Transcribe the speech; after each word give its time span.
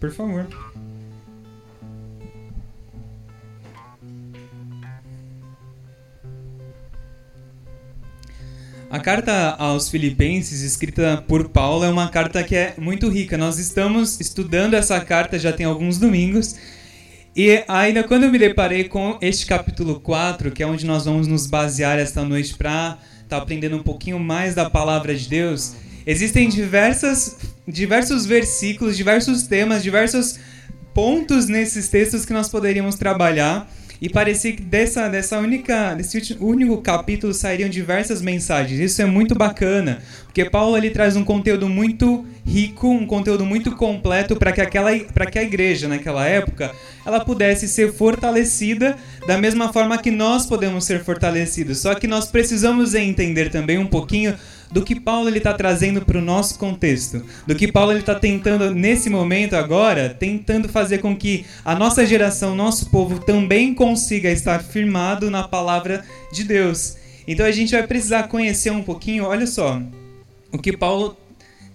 Por 0.00 0.10
favor. 0.10 0.46
A 8.90 8.98
carta 8.98 9.50
aos 9.56 9.88
Filipenses, 9.88 10.62
escrita 10.62 11.22
por 11.28 11.50
Paulo, 11.50 11.84
é 11.84 11.88
uma 11.88 12.08
carta 12.08 12.42
que 12.42 12.56
é 12.56 12.74
muito 12.76 13.08
rica. 13.08 13.38
Nós 13.38 13.56
estamos 13.56 14.18
estudando 14.18 14.74
essa 14.74 15.00
carta 15.00 15.38
já 15.38 15.52
tem 15.52 15.64
alguns 15.64 15.96
domingos. 15.96 16.56
E 17.36 17.62
ainda 17.68 18.02
quando 18.02 18.24
eu 18.24 18.32
me 18.32 18.38
deparei 18.38 18.88
com 18.88 19.16
este 19.20 19.46
capítulo 19.46 20.00
4, 20.00 20.50
que 20.50 20.60
é 20.60 20.66
onde 20.66 20.84
nós 20.84 21.04
vamos 21.04 21.28
nos 21.28 21.46
basear 21.46 22.00
esta 22.00 22.24
noite 22.24 22.56
para 22.56 22.98
estar 23.22 23.36
tá 23.36 23.36
aprendendo 23.36 23.76
um 23.76 23.82
pouquinho 23.82 24.18
mais 24.18 24.56
da 24.56 24.68
palavra 24.68 25.14
de 25.14 25.28
Deus, 25.28 25.76
existem 26.04 26.48
diversas, 26.48 27.49
diversos 27.66 28.26
versículos, 28.26 28.96
diversos 28.96 29.44
temas, 29.44 29.82
diversos 29.82 30.38
pontos 30.94 31.48
nesses 31.48 31.88
textos 31.88 32.24
que 32.24 32.32
nós 32.32 32.48
poderíamos 32.48 32.96
trabalhar. 32.96 33.70
E 34.00 34.08
parecia 34.08 34.52
que 34.54 34.62
dessa, 34.62 35.08
dessa 35.08 35.38
única, 35.38 35.92
desse 35.92 36.34
único 36.40 36.78
capítulo 36.80 37.34
sairiam 37.34 37.68
diversas 37.68 38.22
mensagens. 38.22 38.80
Isso 38.80 39.02
é 39.02 39.04
muito 39.04 39.34
bacana, 39.34 40.00
porque 40.24 40.48
Paulo 40.48 40.74
ele 40.74 40.88
traz 40.88 41.16
um 41.16 41.24
conteúdo 41.24 41.68
muito 41.68 42.24
rico, 42.46 42.88
um 42.88 43.06
conteúdo 43.06 43.44
muito 43.44 43.76
completo 43.76 44.36
para 44.36 44.52
que 44.52 44.60
aquela 44.62 44.98
para 45.12 45.26
que 45.26 45.38
a 45.38 45.42
igreja 45.42 45.86
naquela 45.86 46.26
época 46.26 46.72
ela 47.04 47.22
pudesse 47.22 47.68
ser 47.68 47.92
fortalecida 47.92 48.96
da 49.26 49.36
mesma 49.36 49.70
forma 49.70 49.98
que 49.98 50.10
nós 50.10 50.46
podemos 50.46 50.86
ser 50.86 51.04
fortalecidos. 51.04 51.80
Só 51.80 51.94
que 51.94 52.06
nós 52.06 52.26
precisamos 52.30 52.94
entender 52.94 53.50
também 53.50 53.76
um 53.76 53.86
pouquinho 53.86 54.34
do 54.70 54.84
que 54.84 54.98
Paulo 54.98 55.28
ele 55.28 55.38
está 55.38 55.52
trazendo 55.52 56.04
para 56.04 56.18
o 56.18 56.22
nosso 56.22 56.58
contexto, 56.58 57.24
do 57.46 57.54
que 57.54 57.70
Paulo 57.70 57.92
ele 57.92 58.00
está 58.00 58.14
tentando 58.14 58.72
nesse 58.74 59.10
momento 59.10 59.54
agora, 59.54 60.14
tentando 60.18 60.68
fazer 60.68 60.98
com 60.98 61.16
que 61.16 61.44
a 61.64 61.74
nossa 61.74 62.06
geração, 62.06 62.54
nosso 62.54 62.90
povo 62.90 63.18
também 63.18 63.74
consiga 63.74 64.30
estar 64.30 64.62
firmado 64.62 65.30
na 65.30 65.46
palavra 65.46 66.04
de 66.32 66.44
Deus. 66.44 66.96
Então 67.26 67.44
a 67.44 67.50
gente 67.50 67.72
vai 67.72 67.86
precisar 67.86 68.24
conhecer 68.24 68.70
um 68.70 68.82
pouquinho, 68.82 69.24
olha 69.24 69.46
só, 69.46 69.82
o 70.52 70.58
que 70.58 70.76
Paulo 70.76 71.16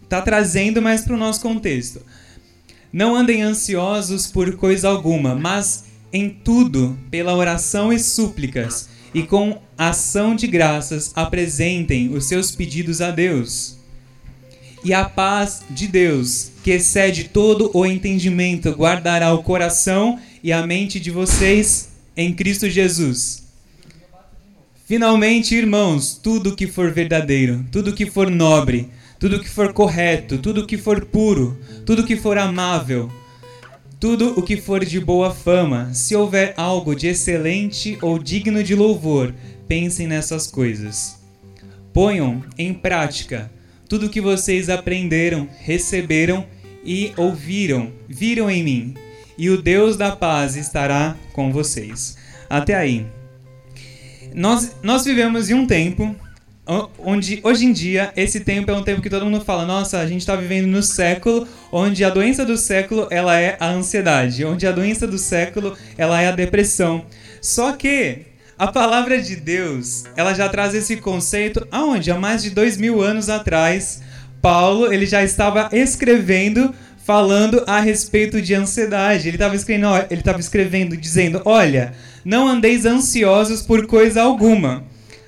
está 0.04 0.22
trazendo 0.22 0.82
mais 0.82 1.02
para 1.02 1.16
o 1.16 1.18
nosso 1.18 1.42
contexto. 1.42 2.02
Não 2.92 3.16
andem 3.16 3.42
ansiosos 3.42 4.28
por 4.28 4.56
coisa 4.56 4.88
alguma, 4.88 5.36
mas 5.36 5.86
em 6.14 6.30
tudo, 6.30 6.98
pela 7.12 7.36
oração 7.36 7.92
e 7.92 8.00
súplicas 8.00 8.95
e 9.16 9.24
com 9.24 9.62
ação 9.78 10.36
de 10.36 10.46
graças 10.46 11.14
apresentem 11.16 12.14
os 12.14 12.26
seus 12.26 12.52
pedidos 12.52 13.00
a 13.00 13.12
Deus. 13.12 13.78
E 14.84 14.94
a 14.94 15.06
paz 15.06 15.64
de 15.70 15.88
Deus, 15.88 16.52
que 16.62 16.72
excede 16.72 17.24
todo 17.24 17.72
o 17.74 17.86
entendimento, 17.86 18.72
guardará 18.72 19.34
o 19.34 19.42
coração 19.42 20.20
e 20.44 20.52
a 20.52 20.68
mente 20.68 21.00
de 21.00 21.12
vocês 21.12 21.92
em 22.16 22.34
Cristo 22.34 22.70
Jesus. 22.70 23.46
Finalmente, 24.86 25.56
irmãos, 25.56 26.20
tudo 26.22 26.54
que 26.54 26.68
for 26.68 26.92
verdadeiro, 26.92 27.66
tudo 27.72 27.94
que 27.94 28.06
for 28.06 28.30
nobre, 28.30 28.90
tudo 29.18 29.40
que 29.40 29.50
for 29.50 29.72
correto, 29.72 30.40
tudo 30.40 30.68
que 30.68 30.78
for 30.78 31.06
puro, 31.06 31.58
tudo 31.86 32.06
que 32.06 32.18
for 32.18 32.38
amável, 32.38 33.10
tudo 34.06 34.38
o 34.38 34.44
que 34.44 34.56
for 34.56 34.86
de 34.86 35.00
boa 35.00 35.34
fama, 35.34 35.90
se 35.92 36.16
houver 36.16 36.54
algo 36.58 36.96
de 36.96 37.08
excelente 37.08 37.98
ou 38.04 38.20
digno 38.20 38.64
de 38.64 38.76
louvor, 38.76 39.34
pensem 39.68 40.06
nessas 40.06 40.46
coisas. 40.46 41.18
Ponham 41.92 42.44
em 42.56 42.72
prática 42.72 43.52
tudo 43.90 44.06
o 44.06 44.10
que 44.10 44.22
vocês 44.22 44.70
aprenderam, 44.70 45.50
receberam 45.60 46.46
e 46.84 47.14
ouviram, 47.18 47.92
viram 48.08 48.48
em 48.48 48.64
mim, 48.64 48.94
e 49.40 49.50
o 49.50 49.60
Deus 49.60 49.98
da 49.98 50.16
paz 50.16 50.56
estará 50.56 51.18
com 51.34 51.52
vocês. 51.52 52.16
Até 52.48 52.76
aí. 52.76 53.08
Nós, 54.36 54.76
nós 54.84 55.04
vivemos 55.04 55.50
em 55.50 55.56
um 55.56 55.66
tempo 55.66 56.16
onde 56.98 57.40
hoje 57.44 57.66
em 57.66 57.72
dia 57.72 58.12
esse 58.18 58.40
tempo 58.40 58.72
é 58.72 58.74
um 58.74 58.84
tempo 58.84 59.02
que 59.02 59.10
todo 59.10 59.26
mundo 59.26 59.46
fala, 59.46 59.66
nossa, 59.66 60.00
a 60.00 60.08
gente 60.08 60.22
está 60.22 60.36
vivendo 60.36 60.68
no 60.68 60.82
século 60.82 61.48
onde 61.72 62.04
a 62.04 62.10
doença 62.10 62.44
do 62.44 62.58
século 62.58 63.08
ela 63.12 63.40
é 63.40 63.56
a 63.60 63.70
ansiedade, 63.70 64.44
onde 64.44 64.66
a 64.66 64.72
doença 64.72 65.06
do 65.06 65.18
século 65.18 65.78
ela 65.98 66.20
é 66.22 66.28
a 66.28 66.32
depressão. 66.32 67.06
Só 67.42 67.74
que 67.74 68.24
a 68.58 68.68
palavra 68.68 69.22
de 69.22 69.36
Deus 69.36 70.06
ela 70.16 70.34
já 70.34 70.50
traz 70.50 70.74
esse 70.74 70.98
conceito 70.98 71.68
aonde 71.72 72.10
há 72.10 72.18
mais 72.18 72.42
de 72.42 72.50
dois 72.50 72.78
mil 72.78 73.02
anos 73.02 73.30
atrás 73.30 74.02
Paulo 74.42 74.92
ele 74.92 75.06
já 75.06 75.24
estava 75.24 75.70
escrevendo 75.72 76.74
falando 77.04 77.64
a 77.68 77.80
respeito 77.80 78.42
de 78.42 78.56
ansiedade. 78.56 79.28
Ele 79.28 79.36
estava 79.36 79.56
escrevendo, 79.56 79.96
ele 80.10 80.22
estava 80.22 80.40
escrevendo 80.40 80.98
dizendo, 80.98 81.40
olha, 81.46 81.94
não 82.24 82.48
andeis 82.48 82.84
ansiosos 82.84 83.62
por 83.62 83.86
coisa 83.86 84.24
alguma 84.24 84.84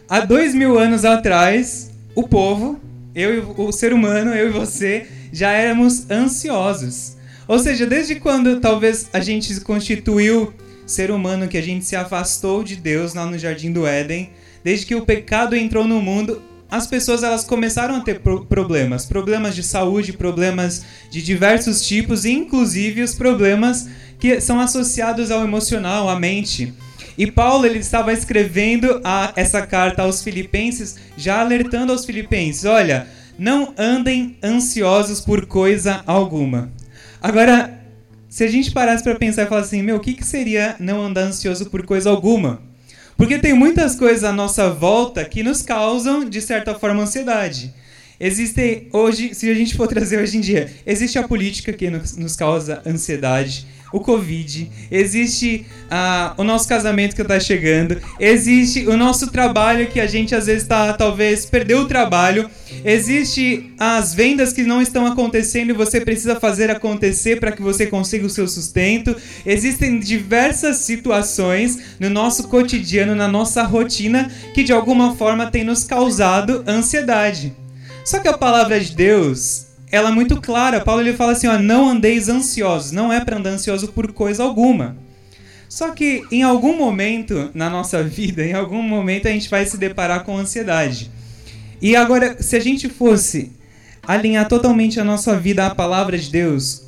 há 0.10 0.22
dois 0.22 0.54
mil 0.54 0.78
anos 0.80 1.06
atrás, 1.06 1.92
o 2.16 2.28
povo, 2.28 2.80
eu, 3.14 3.54
o 3.58 3.72
ser 3.72 3.94
humano, 3.94 4.34
eu 4.34 4.50
e 4.50 4.52
você, 4.52 5.08
já 5.32 5.52
éramos 5.52 6.10
ansiosos. 6.10 7.18
Ou 7.48 7.60
seja, 7.60 7.86
desde 7.86 8.16
quando 8.16 8.60
talvez 8.60 9.10
a 9.14 9.20
gente 9.20 9.54
se 9.54 9.62
constituiu 9.62 10.54
ser 10.86 11.12
humano, 11.12 11.48
que 11.48 11.58
a 11.58 11.62
gente 11.62 11.86
se 11.86 11.96
afastou 11.96 12.64
de 12.64 12.76
Deus 12.76 13.14
lá 13.14 13.26
no 13.26 13.38
Jardim 13.38 13.72
do 13.72 13.86
Éden, 13.86 14.30
desde 14.64 14.86
que 14.86 14.96
o 14.96 15.06
pecado 15.06 15.56
entrou 15.56 15.86
no 15.86 16.02
mundo, 16.02 16.42
as 16.70 16.88
pessoas 16.88 17.24
elas 17.24 17.44
começaram 17.44 17.96
a 17.96 18.02
ter 18.02 18.20
pro 18.20 18.46
problemas, 18.46 19.06
problemas 19.06 19.56
de 19.56 19.64
saúde, 19.64 20.14
problemas 20.14 20.84
de 21.10 21.22
diversos 21.22 21.86
tipos, 21.86 22.26
inclusive 22.26 23.02
os 23.02 23.14
problemas 23.14 23.88
que 24.20 24.42
são 24.42 24.60
associados 24.60 25.32
ao 25.32 25.44
emocional, 25.44 26.10
à 26.10 26.20
mente. 26.20 26.74
E 27.18 27.30
Paulo 27.32 27.66
ele 27.66 27.80
estava 27.80 28.12
escrevendo 28.14 29.02
a, 29.04 29.34
essa 29.36 29.66
carta 29.66 30.04
aos 30.04 30.24
filipenses, 30.24 30.96
já 31.16 31.42
alertando 31.42 31.92
aos 31.92 32.06
filipenses, 32.06 32.66
olha, 32.66 33.08
não 33.38 33.74
andem 33.78 34.38
ansiosos 34.44 35.22
por 35.22 35.46
coisa 35.46 36.02
alguma. 36.08 36.72
Agora, 37.22 37.80
se 38.30 38.44
a 38.44 38.48
gente 38.48 38.72
parasse 38.72 39.04
para 39.04 39.16
pensar 39.16 39.44
e 39.44 39.48
falar 39.48 39.62
assim, 39.62 39.82
meu, 39.82 39.98
o 39.98 40.00
que, 40.00 40.14
que 40.14 40.26
seria 40.26 40.76
não 40.80 41.02
andar 41.02 41.22
ansioso 41.22 41.70
por 41.70 41.86
coisa 41.86 42.10
alguma? 42.10 42.62
Porque 43.16 43.40
tem 43.40 43.54
muitas 43.54 43.96
coisas 43.96 44.24
à 44.24 44.32
nossa 44.32 44.70
volta 44.70 45.26
que 45.26 45.42
nos 45.42 45.62
causam, 45.62 46.24
de 46.24 46.40
certa 46.40 46.76
forma, 46.76 47.04
ansiedade. 47.04 47.74
Existe 48.20 48.88
hoje, 48.92 49.34
se 49.34 49.50
a 49.50 49.54
gente 49.54 49.76
for 49.76 49.88
trazer 49.88 50.20
hoje 50.20 50.38
em 50.38 50.42
dia, 50.42 50.72
existe 50.86 51.18
a 51.18 51.28
política 51.28 51.72
que 51.74 51.90
nos 51.90 52.36
causa 52.36 52.82
ansiedade 52.86 53.66
o 53.92 54.00
Covid, 54.00 54.70
existe 54.92 55.66
ah, 55.90 56.34
o 56.38 56.44
nosso 56.44 56.68
casamento 56.68 57.16
que 57.16 57.22
está 57.22 57.40
chegando, 57.40 57.98
existe 58.20 58.88
o 58.88 58.98
nosso 58.98 59.32
trabalho 59.32 59.88
que 59.88 60.00
a 60.00 60.08
gente 60.08 60.36
às 60.36 60.46
vezes 60.48 60.64
está, 60.64 60.94
talvez, 60.94 61.46
perdeu 61.46 61.80
o 61.80 61.88
trabalho, 61.88 62.50
existe 62.84 63.74
as 63.80 64.14
vendas 64.14 64.52
que 64.52 64.64
não 64.64 64.82
estão 64.82 65.06
acontecendo 65.06 65.70
e 65.70 65.74
você 65.74 66.02
precisa 66.02 66.40
fazer 66.40 66.70
acontecer 66.70 67.40
para 67.40 67.52
que 67.52 67.62
você 67.62 67.88
consiga 67.88 68.26
o 68.26 68.30
seu 68.30 68.48
sustento. 68.48 69.16
Existem 69.46 70.00
diversas 70.00 70.78
situações 70.78 71.98
no 72.00 72.10
nosso 72.10 72.48
cotidiano, 72.48 73.16
na 73.16 73.28
nossa 73.28 73.64
rotina, 73.64 74.32
que 74.54 74.64
de 74.64 74.74
alguma 74.74 75.16
forma 75.16 75.50
tem 75.50 75.64
nos 75.64 75.84
causado 75.84 76.64
ansiedade. 76.68 77.56
Só 78.06 78.20
que 78.20 78.28
a 78.28 78.38
palavra 78.38 78.80
de 78.80 78.96
Deus, 78.96 79.67
ela 79.92 80.10
é 80.10 80.12
muito 80.12 80.40
clara. 80.42 80.82
Paulo 80.82 81.02
ele 81.02 81.14
fala 81.14 81.32
assim, 81.32 81.48
ó, 81.48 81.58
não 81.58 81.90
andeis 81.90 82.30
ansiosos. 82.30 82.92
Não 82.92 83.12
é 83.12 83.24
para 83.24 83.38
andar 83.38 83.52
ansioso 83.52 83.88
por 83.90 84.12
coisa 84.12 84.44
alguma. 84.44 84.98
Só 85.70 85.92
que 85.92 86.24
em 86.32 86.44
algum 86.44 86.78
momento 86.78 87.50
na 87.54 87.70
nossa 87.70 88.04
vida, 88.04 88.46
em 88.46 88.54
algum 88.54 88.82
momento 88.82 89.28
a 89.28 89.32
gente 89.32 89.50
vai 89.50 89.66
se 89.66 89.78
deparar 89.78 90.24
com 90.24 90.38
ansiedade. 90.38 91.12
E 91.82 91.96
agora, 91.96 92.42
se 92.42 92.56
a 92.56 92.60
gente 92.60 92.90
fosse 92.90 93.52
alinhar 94.02 94.48
totalmente 94.48 95.00
a 95.00 95.04
nossa 95.04 95.38
vida 95.38 95.68
à 95.68 95.76
palavra 95.76 96.18
de 96.18 96.32
Deus 96.32 96.84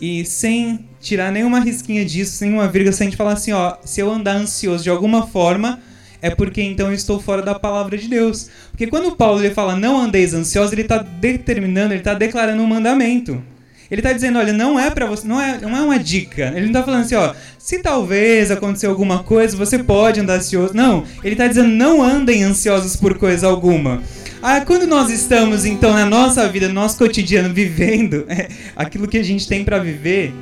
e 0.00 0.24
sem 0.24 0.88
tirar 1.00 1.30
nenhuma 1.30 1.60
risquinha 1.60 2.04
disso, 2.04 2.32
sem 2.32 2.52
uma 2.52 2.66
vírgula, 2.66 2.92
se 2.92 3.02
a 3.02 3.06
gente 3.06 3.16
falar 3.16 3.34
assim, 3.34 3.52
ó, 3.52 3.76
se 3.84 4.00
eu 4.00 4.10
andar 4.10 4.36
ansioso 4.36 4.82
de 4.82 4.90
alguma 4.90 5.26
forma, 5.26 5.80
é 6.24 6.30
porque 6.30 6.62
então 6.62 6.86
eu 6.86 6.94
estou 6.94 7.20
fora 7.20 7.42
da 7.42 7.54
palavra 7.54 7.98
de 7.98 8.08
Deus. 8.08 8.48
Porque 8.70 8.86
quando 8.86 9.14
Paulo 9.14 9.44
ele 9.44 9.52
fala 9.52 9.76
não 9.76 10.00
andeis 10.00 10.32
ansiosos, 10.32 10.72
ele 10.72 10.80
está 10.80 10.96
determinando, 10.96 11.92
ele 11.92 12.00
está 12.00 12.14
declarando 12.14 12.62
um 12.62 12.66
mandamento. 12.66 13.42
Ele 13.90 14.00
está 14.00 14.10
dizendo, 14.10 14.38
olha, 14.38 14.50
não 14.50 14.80
é 14.80 14.90
para 14.90 15.04
você, 15.04 15.28
não 15.28 15.38
é, 15.38 15.60
não 15.60 15.76
é 15.76 15.82
uma 15.82 15.98
dica. 15.98 16.46
Ele 16.56 16.62
não 16.62 16.68
está 16.68 16.82
falando 16.82 17.02
assim, 17.02 17.14
ó, 17.14 17.34
se 17.58 17.80
talvez 17.80 18.50
acontecer 18.50 18.86
alguma 18.86 19.22
coisa, 19.22 19.54
você 19.54 19.78
pode 19.78 20.18
andar 20.18 20.36
ansioso. 20.36 20.74
Não, 20.74 21.04
ele 21.22 21.34
está 21.34 21.46
dizendo, 21.46 21.68
não 21.68 22.02
andem 22.02 22.42
ansiosos 22.42 22.96
por 22.96 23.18
coisa 23.18 23.46
alguma. 23.46 24.02
Ah, 24.42 24.62
quando 24.62 24.86
nós 24.86 25.10
estamos 25.10 25.66
então 25.66 25.92
na 25.92 26.06
nossa 26.06 26.48
vida, 26.48 26.68
no 26.68 26.74
nosso 26.74 26.96
cotidiano, 26.96 27.52
vivendo 27.52 28.24
é, 28.32 28.48
aquilo 28.74 29.06
que 29.06 29.18
a 29.18 29.22
gente 29.22 29.46
tem 29.46 29.62
para 29.62 29.78
viver, 29.78 30.32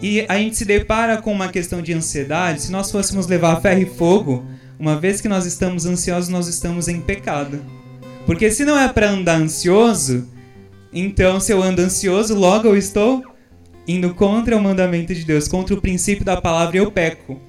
e 0.00 0.24
a 0.26 0.38
gente 0.38 0.56
se 0.56 0.64
depara 0.64 1.18
com 1.18 1.30
uma 1.30 1.48
questão 1.48 1.82
de 1.82 1.92
ansiedade, 1.92 2.62
se 2.62 2.72
nós 2.72 2.90
fôssemos 2.90 3.26
levar 3.26 3.60
ferro 3.60 3.82
e 3.82 3.86
fogo, 3.86 4.46
uma 4.78 4.98
vez 4.98 5.20
que 5.20 5.28
nós 5.28 5.44
estamos 5.46 5.86
ansiosos, 5.86 6.28
nós 6.28 6.46
estamos 6.46 6.88
em 6.88 7.00
pecado. 7.00 7.60
Porque 8.24 8.50
se 8.50 8.64
não 8.64 8.78
é 8.78 8.88
para 8.88 9.10
andar 9.10 9.40
ansioso, 9.40 10.28
então 10.92 11.40
se 11.40 11.52
eu 11.52 11.62
ando 11.62 11.82
ansioso, 11.82 12.34
logo 12.34 12.68
eu 12.68 12.76
estou 12.76 13.24
indo 13.86 14.14
contra 14.14 14.56
o 14.56 14.62
mandamento 14.62 15.14
de 15.14 15.24
Deus, 15.24 15.48
contra 15.48 15.74
o 15.74 15.80
princípio 15.80 16.24
da 16.24 16.40
palavra, 16.40 16.76
eu 16.76 16.92
peco. 16.92 17.40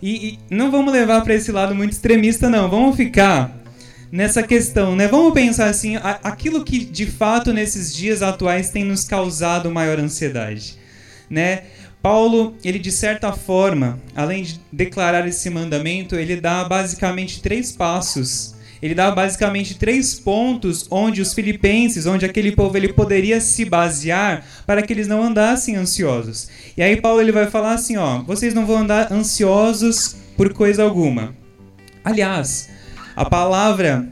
E, 0.00 0.28
e 0.28 0.38
não 0.48 0.70
vamos 0.70 0.92
levar 0.92 1.22
para 1.22 1.34
esse 1.34 1.50
lado 1.52 1.74
muito 1.74 1.92
extremista, 1.92 2.48
não. 2.48 2.70
Vamos 2.70 2.96
ficar 2.96 3.62
nessa 4.10 4.42
questão, 4.42 4.94
né? 4.94 5.08
Vamos 5.08 5.32
pensar 5.32 5.68
assim, 5.68 5.96
a, 5.96 6.20
aquilo 6.22 6.64
que 6.64 6.84
de 6.84 7.06
fato 7.06 7.52
nesses 7.52 7.94
dias 7.94 8.22
atuais 8.22 8.70
tem 8.70 8.84
nos 8.84 9.04
causado 9.04 9.70
maior 9.70 9.98
ansiedade, 9.98 10.78
né? 11.30 11.64
Paulo, 12.02 12.56
ele 12.64 12.80
de 12.80 12.90
certa 12.90 13.32
forma, 13.32 14.00
além 14.14 14.42
de 14.42 14.60
declarar 14.72 15.26
esse 15.28 15.48
mandamento, 15.48 16.16
ele 16.16 16.36
dá 16.36 16.64
basicamente 16.64 17.40
três 17.40 17.70
passos. 17.70 18.56
Ele 18.82 18.96
dá 18.96 19.12
basicamente 19.12 19.78
três 19.78 20.16
pontos 20.16 20.88
onde 20.90 21.22
os 21.22 21.32
filipenses, 21.32 22.04
onde 22.04 22.26
aquele 22.26 22.50
povo 22.50 22.76
ele 22.76 22.92
poderia 22.92 23.40
se 23.40 23.64
basear 23.64 24.44
para 24.66 24.82
que 24.82 24.92
eles 24.92 25.06
não 25.06 25.22
andassem 25.22 25.76
ansiosos. 25.76 26.48
E 26.76 26.82
aí 26.82 27.00
Paulo 27.00 27.20
ele 27.20 27.30
vai 27.30 27.48
falar 27.48 27.74
assim, 27.74 27.96
ó, 27.96 28.22
vocês 28.24 28.52
não 28.52 28.66
vão 28.66 28.78
andar 28.78 29.12
ansiosos 29.12 30.16
por 30.36 30.52
coisa 30.52 30.82
alguma. 30.82 31.36
Aliás, 32.04 32.68
a 33.14 33.24
palavra 33.24 34.08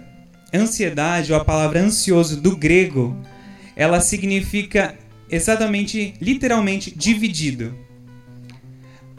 ansiedade 0.55 1.33
ou 1.33 1.41
a 1.41 1.45
palavra 1.45 1.81
ansioso 1.81 2.41
do 2.41 2.57
grego, 2.57 3.17
ela 3.75 4.01
significa 4.01 4.95
exatamente, 5.31 6.15
literalmente, 6.21 6.93
dividido. 6.95 7.75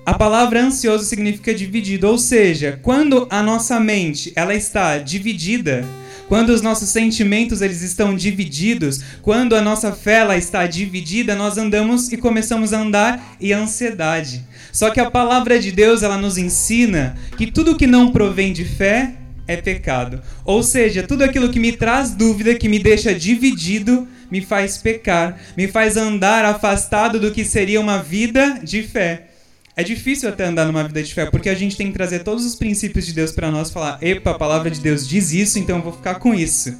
A 0.04 0.16
palavra 0.16 0.64
ansioso 0.64 1.06
significa 1.06 1.54
dividido, 1.54 2.08
ou 2.08 2.18
seja, 2.18 2.80
quando 2.82 3.28
a 3.30 3.44
nossa 3.44 3.80
mente 3.80 4.34
ela 4.36 4.56
está 4.56 4.98
dividida, 4.98 5.86
quando 6.28 6.50
os 6.50 6.62
nossos 6.62 6.90
sentimentos 6.90 7.62
eles 7.62 7.82
estão 7.82 8.16
divididos, 8.16 9.02
quando 9.22 9.56
a 9.56 9.62
nossa 9.62 9.92
fé 9.92 10.20
ela 10.20 10.38
está 10.38 10.66
dividida, 10.66 11.36
nós 11.36 11.58
andamos 11.58 12.12
e 12.12 12.18
começamos 12.18 12.74
a 12.74 12.80
andar 12.80 13.36
em 13.40 13.52
ansiedade. 13.52 14.44
Só 14.72 14.90
que 14.90 15.00
a 15.00 15.12
palavra 15.12 15.60
de 15.60 15.72
Deus 15.72 16.02
ela 16.02 16.18
nos 16.18 16.38
ensina 16.38 17.16
que 17.38 17.52
tudo 17.52 17.76
que 17.76 17.86
não 17.86 18.12
provém 18.12 18.54
de 18.54 18.66
fé 18.66 19.14
é 19.46 19.58
pecado. 19.58 20.22
Ou 20.46 20.64
seja, 20.64 21.04
tudo 21.04 21.24
aquilo 21.24 21.50
que 21.50 21.60
me 21.60 21.74
traz 21.74 22.12
dúvida, 22.12 22.56
que 22.56 22.70
me 22.70 22.80
deixa 22.80 23.14
dividido, 23.14 24.08
me 24.32 24.42
faz 24.42 24.78
pecar, 24.78 25.38
me 25.58 25.68
faz 25.68 25.98
andar 25.98 26.46
afastado 26.46 27.20
do 27.20 27.32
que 27.32 27.44
seria 27.44 27.82
uma 27.82 28.02
vida 28.02 28.60
de 28.64 28.82
fé. 28.82 29.28
É 29.76 29.84
difícil 29.84 30.30
até 30.30 30.46
andar 30.46 30.66
numa 30.66 30.84
vida 30.84 31.04
de 31.04 31.14
fé, 31.14 31.26
porque 31.26 31.50
a 31.50 31.56
gente 31.56 31.78
tem 31.78 31.88
que 31.88 31.94
trazer 31.94 32.24
todos 32.24 32.46
os 32.46 32.56
princípios 32.56 33.06
de 33.06 33.14
Deus 33.14 33.32
para 33.32 33.52
nós 33.52 33.70
falar: 33.70 33.98
"Epa, 34.02 34.32
a 34.32 34.38
palavra 34.38 34.72
de 34.72 34.80
Deus 34.80 35.08
diz 35.08 35.32
isso, 35.32 35.60
então 35.60 35.78
eu 35.78 35.84
vou 35.84 35.94
ficar 35.94 36.16
com 36.16 36.34
isso". 36.34 36.76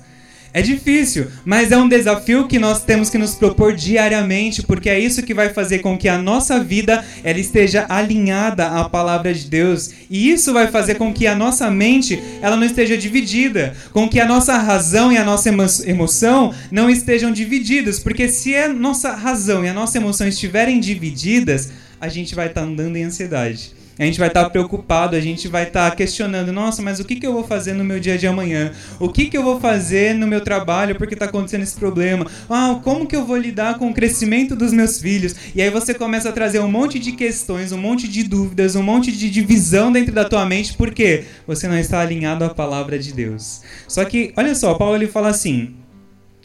É 0.54 0.62
difícil, 0.62 1.28
mas 1.46 1.72
é 1.72 1.78
um 1.78 1.88
desafio 1.88 2.46
que 2.46 2.60
nós 2.60 2.84
temos 2.84 3.10
que 3.10 3.18
nos 3.18 3.36
propor 3.36 3.74
diariamente, 3.74 4.62
porque 4.62 4.90
é 4.90 5.00
isso 5.00 5.24
que 5.24 5.34
vai 5.34 5.54
fazer 5.54 5.80
com 5.80 5.98
que 5.98 6.10
a 6.10 6.18
nossa 6.18 6.62
vida 6.62 7.06
ela 7.24 7.40
esteja 7.40 7.86
alinhada 7.88 8.68
à 8.68 8.90
palavra 8.90 9.34
de 9.34 9.46
Deus, 9.46 9.92
e 10.10 10.30
isso 10.30 10.52
vai 10.52 10.68
fazer 10.68 10.96
com 10.96 11.14
que 11.14 11.26
a 11.26 11.34
nossa 11.34 11.72
mente 11.72 12.22
ela 12.42 12.58
não 12.58 12.66
esteja 12.66 12.98
dividida, 12.98 13.74
com 13.94 14.10
que 14.10 14.20
a 14.20 14.26
nossa 14.26 14.58
razão 14.58 15.10
e 15.10 15.18
a 15.18 15.24
nossa 15.24 15.50
emoção 15.86 16.54
não 16.70 16.90
estejam 16.90 17.32
divididas, 17.32 17.98
porque 17.98 18.28
se 18.28 18.54
a 18.54 18.68
nossa 18.68 19.14
razão 19.14 19.64
e 19.64 19.70
a 19.70 19.74
nossa 19.74 19.98
emoção 19.98 20.28
estiverem 20.28 20.82
divididas, 20.82 21.70
a 22.00 22.10
gente 22.10 22.36
vai 22.36 22.48
estar 22.48 22.64
andando 22.64 22.98
em 22.98 23.06
ansiedade 23.06 23.81
a 23.98 24.06
gente 24.06 24.20
vai 24.20 24.28
estar 24.28 24.44
tá 24.44 24.50
preocupado, 24.50 25.16
a 25.16 25.20
gente 25.20 25.48
vai 25.48 25.64
estar 25.64 25.90
tá 25.90 25.96
questionando, 25.96 26.52
nossa, 26.52 26.82
mas 26.82 27.00
o 27.00 27.06
que, 27.06 27.16
que 27.16 27.26
eu 27.26 27.34
vou 27.34 27.44
fazer 27.44 27.74
no 27.74 27.84
meu 27.84 28.00
dia 28.00 28.18
de 28.18 28.26
amanhã? 28.26 28.72
O 29.00 29.10
que, 29.10 29.26
que 29.26 29.38
eu 29.38 29.44
vou 29.44 29.60
fazer 29.60 30.16
no 30.16 30.26
meu 30.26 30.42
trabalho 30.42 30.96
porque 30.96 31.14
está 31.14 31.26
acontecendo 31.26 31.64
esse 31.64 31.76
problema? 31.76 32.26
Ah, 32.50 32.80
como 32.84 33.06
que 33.06 33.16
eu 33.16 33.26
vou 33.26 33.38
lidar 33.38 33.78
com 33.78 33.90
o 33.90 33.94
crescimento 33.94 34.56
dos 34.56 34.74
meus 34.74 35.00
filhos? 35.00 35.36
E 35.54 35.62
aí 35.62 35.70
você 35.70 35.94
começa 35.94 36.30
a 36.30 36.32
trazer 36.32 36.60
um 36.60 36.72
monte 36.72 37.00
de 37.00 37.12
questões, 37.12 37.72
um 37.72 37.78
monte 37.78 38.08
de 38.08 38.24
dúvidas, 38.24 38.76
um 38.76 38.84
monte 38.84 39.12
de 39.12 39.30
divisão 39.30 39.92
dentro 39.92 40.14
da 40.14 40.26
tua 40.26 40.46
mente, 40.46 40.74
porque 40.74 41.26
você 41.46 41.68
não 41.68 41.78
está 41.78 42.00
alinhado 42.00 42.44
à 42.44 42.50
palavra 42.50 42.98
de 42.98 43.14
Deus. 43.14 43.62
Só 43.88 44.04
que, 44.06 44.34
olha 44.36 44.56
só, 44.56 44.74
Paulo 44.74 44.96
ele 44.96 45.08
fala 45.08 45.30
assim: 45.30 45.76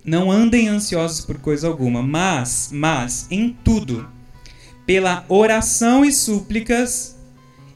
não 0.04 0.30
andem 0.30 0.68
ansiosos 0.68 1.20
por 1.20 1.38
coisa 1.38 1.66
alguma, 1.66 2.00
mas, 2.00 2.70
mas, 2.72 3.26
em 3.30 3.56
tudo, 3.64 4.08
pela 4.86 5.24
oração 5.28 6.04
e 6.04 6.12
súplicas, 6.12 7.15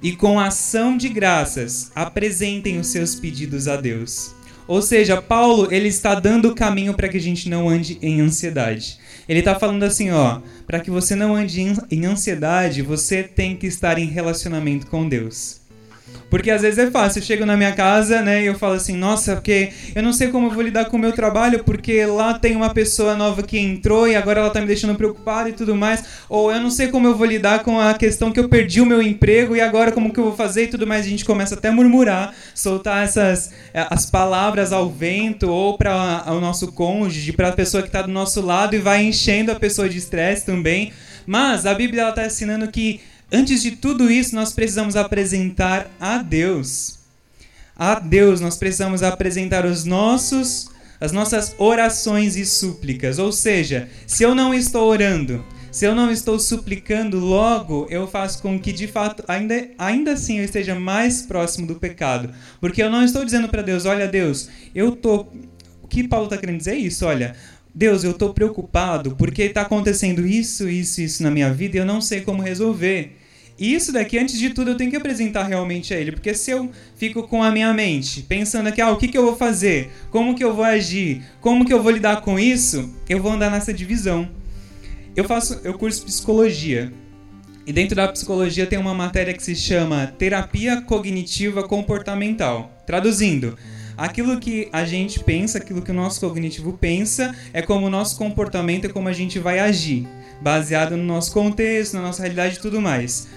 e 0.03 0.13
com 0.13 0.41
ação 0.41 0.97
de 0.97 1.09
graças 1.09 1.91
apresentem 1.95 2.79
os 2.79 2.89
seus 2.89 3.15
pedidos 3.15 3.69
a 3.69 3.77
Deus. 3.77 4.35
Ou 4.67 4.81
seja, 4.81 5.21
Paulo 5.21 5.69
ele 5.73 5.89
está 5.89 6.15
dando 6.15 6.49
o 6.49 6.55
caminho 6.55 6.95
para 6.95 7.09
que 7.09 7.17
a 7.17 7.21
gente 7.21 7.49
não 7.49 7.69
ande 7.69 7.99
em 8.01 8.21
ansiedade. 8.21 8.99
Ele 9.29 9.41
está 9.41 9.55
falando 9.55 9.83
assim, 9.83 10.11
ó, 10.11 10.41
para 10.67 10.81
que 10.81 10.91
você 10.91 11.15
não 11.15 11.35
ande 11.35 11.61
em 11.91 12.07
ansiedade, 12.07 12.83
você 12.83 13.23
tem 13.23 13.57
que 13.57 13.67
estar 13.67 13.99
em 13.99 14.07
relacionamento 14.07 14.87
com 14.87 15.09
Deus. 15.09 15.60
Porque 16.31 16.51
às 16.51 16.63
vezes 16.63 16.79
é 16.79 16.91
fácil, 16.91 17.19
eu 17.19 17.25
chego 17.25 17.45
na 17.45 17.57
minha 17.57 17.73
casa, 17.73 18.23
né, 18.23 18.43
e 18.43 18.47
eu 18.47 18.55
falo 18.55 18.75
assim, 18.75 18.97
nossa, 18.97 19.35
porque 19.35 19.73
eu 19.95 20.03
não 20.03 20.13
sei 20.13 20.29
como 20.29 20.47
eu 20.47 20.51
vou 20.53 20.63
lidar 20.63 20.85
com 20.85 20.97
o 20.97 21.01
meu 21.01 21.13
trabalho, 21.13 21.65
porque 21.65 22.07
lá 22.07 22.39
tem 22.39 22.55
uma 22.55 22.73
pessoa 22.73 23.17
nova 23.17 23.43
que 23.43 23.59
entrou 23.59 24.07
e 24.07 24.15
agora 24.15 24.41
ela 24.41 24.51
tá 24.51 24.61
me 24.61 24.67
deixando 24.67 24.95
preocupado 24.95 25.49
e 25.49 25.53
tudo 25.53 25.75
mais, 25.75 26.05
ou 26.29 26.53
eu 26.53 26.61
não 26.61 26.71
sei 26.71 26.89
como 26.89 27.09
eu 27.09 27.17
vou 27.17 27.27
lidar 27.27 27.65
com 27.65 27.81
a 27.81 27.93
questão 27.95 28.31
que 28.31 28.39
eu 28.39 28.49
perdi 28.49 28.81
o 28.81 28.87
meu 28.87 29.03
emprego 29.03 29.57
e 29.57 29.61
agora 29.61 29.91
como 29.91 30.13
que 30.13 30.21
eu 30.21 30.25
vou 30.25 30.37
fazer 30.37 30.65
e 30.65 30.69
tudo 30.69 30.87
mais, 30.87 31.05
a 31.05 31.09
gente 31.09 31.25
começa 31.25 31.57
até 31.57 31.69
a 31.69 31.73
murmurar, 31.73 32.33
soltar 32.55 33.05
essas 33.05 33.53
eh, 33.75 33.87
as 33.91 34.07
palavras 34.07 34.73
ao 34.73 34.89
vento 34.89 35.51
ou 35.51 35.77
para 35.77 36.25
o 36.29 36.41
nosso 36.41 36.71
cônjuge, 36.73 37.33
para 37.33 37.49
a 37.49 37.53
pessoa 37.53 37.83
que 37.83 37.89
está 37.89 38.03
do 38.03 38.13
nosso 38.13 38.41
lado 38.41 38.77
e 38.77 38.79
vai 38.79 39.03
enchendo 39.03 39.51
a 39.51 39.57
pessoa 39.57 39.89
de 39.89 39.99
estresse 39.99 40.47
também. 40.47 40.93
Mas 41.27 41.67
a 41.67 41.75
Bíblia 41.75 42.09
está 42.09 42.27
ensinando 42.27 42.69
que 42.69 43.01
Antes 43.33 43.63
de 43.63 43.73
tudo 43.73 44.11
isso, 44.11 44.35
nós 44.35 44.53
precisamos 44.53 44.97
apresentar 44.97 45.91
a 46.01 46.19
Deus. 46.19 46.99
A 47.77 47.99
Deus, 47.99 48.41
nós 48.41 48.57
precisamos 48.57 49.03
apresentar 49.03 49.65
os 49.65 49.85
nossos 49.85 50.69
as 51.01 51.13
nossas 51.13 51.55
orações 51.57 52.37
e 52.37 52.45
súplicas. 52.45 53.19
Ou 53.19 53.33
seja, 53.33 53.89
se 54.07 54.23
eu 54.23 54.35
não 54.35 54.53
estou 54.53 54.87
orando, 54.87 55.43
se 55.73 55.87
eu 55.87 55.95
não 55.95 56.11
estou 56.11 56.39
suplicando, 56.39 57.19
logo 57.19 57.87
eu 57.89 58.07
faço 58.07 58.43
com 58.43 58.59
que 58.61 58.73
de 58.73 58.87
fato 58.87 59.25
ainda, 59.27 59.69
ainda 59.79 60.13
assim 60.13 60.39
eu 60.39 60.45
esteja 60.45 60.75
mais 60.75 61.23
próximo 61.23 61.67
do 61.67 61.77
pecado. 61.77 62.31
Porque 62.61 62.83
eu 62.83 62.91
não 62.91 63.03
estou 63.03 63.25
dizendo 63.25 63.49
para 63.49 63.63
Deus, 63.63 63.87
olha 63.87 64.07
Deus, 64.07 64.49
eu 64.75 64.93
tô. 64.93 65.27
O 65.83 65.89
que 65.89 66.07
Paulo 66.07 66.27
está 66.27 66.37
querendo 66.37 66.59
dizer 66.59 66.73
é 66.73 66.79
isso, 66.79 67.07
olha. 67.07 67.35
Deus, 67.73 68.03
eu 68.03 68.11
estou 68.11 68.35
preocupado 68.35 69.15
porque 69.15 69.43
está 69.43 69.63
acontecendo 69.63 70.27
isso, 70.27 70.69
isso, 70.69 71.01
isso 71.01 71.23
na 71.23 71.31
minha 71.31 71.53
vida 71.53 71.77
e 71.77 71.81
eu 71.81 71.87
não 71.87 72.01
sei 72.01 72.21
como 72.21 72.43
resolver. 72.43 73.20
E 73.61 73.75
isso 73.75 73.93
daqui, 73.93 74.19
antes 74.19 74.39
de 74.39 74.49
tudo, 74.49 74.71
eu 74.71 74.75
tenho 74.75 74.91
que 74.91 74.97
apresentar 74.97 75.43
realmente 75.43 75.93
a 75.93 75.99
ele. 75.99 76.13
Porque 76.13 76.33
se 76.33 76.51
eu 76.51 76.71
fico 76.97 77.29
com 77.29 77.43
a 77.43 77.51
minha 77.51 77.75
mente 77.75 78.23
pensando 78.23 78.69
aqui, 78.69 78.81
ah, 78.81 78.91
o 78.91 78.97
que, 78.97 79.07
que 79.07 79.19
eu 79.19 79.23
vou 79.23 79.37
fazer? 79.37 79.91
Como 80.11 80.35
que 80.35 80.43
eu 80.43 80.55
vou 80.55 80.65
agir? 80.65 81.23
Como 81.43 81.67
que 81.67 81.73
eu 81.73 81.83
vou 81.83 81.93
lidar 81.93 82.23
com 82.23 82.39
isso? 82.39 82.91
Eu 83.07 83.21
vou 83.23 83.31
andar 83.31 83.51
nessa 83.51 83.71
divisão. 83.71 84.27
Eu 85.15 85.25
faço, 85.25 85.61
eu 85.63 85.75
curso 85.75 86.07
psicologia. 86.07 86.91
E 87.67 87.73
dentro 87.73 87.95
da 87.95 88.09
psicologia 88.09 88.67
tem 88.67 88.79
uma 88.79 88.95
matéria 88.95 89.35
que 89.35 89.43
se 89.43 89.55
chama 89.55 90.07
terapia 90.07 90.81
cognitiva 90.81 91.63
comportamental. 91.63 92.83
Traduzindo, 92.87 93.59
aquilo 93.95 94.41
que 94.41 94.71
a 94.73 94.87
gente 94.87 95.23
pensa, 95.23 95.59
aquilo 95.59 95.83
que 95.83 95.91
o 95.91 95.95
nosso 95.95 96.19
cognitivo 96.19 96.73
pensa, 96.73 97.37
é 97.53 97.61
como 97.61 97.87
o 97.87 97.91
nosso 97.91 98.17
comportamento, 98.17 98.87
é 98.87 98.89
como 98.89 99.07
a 99.07 99.13
gente 99.13 99.39
vai 99.39 99.59
agir, 99.59 100.09
baseado 100.41 100.97
no 100.97 101.05
nosso 101.05 101.31
contexto, 101.31 101.93
na 101.93 102.01
nossa 102.01 102.23
realidade 102.23 102.57
e 102.57 102.61
tudo 102.61 102.81
mais. 102.81 103.29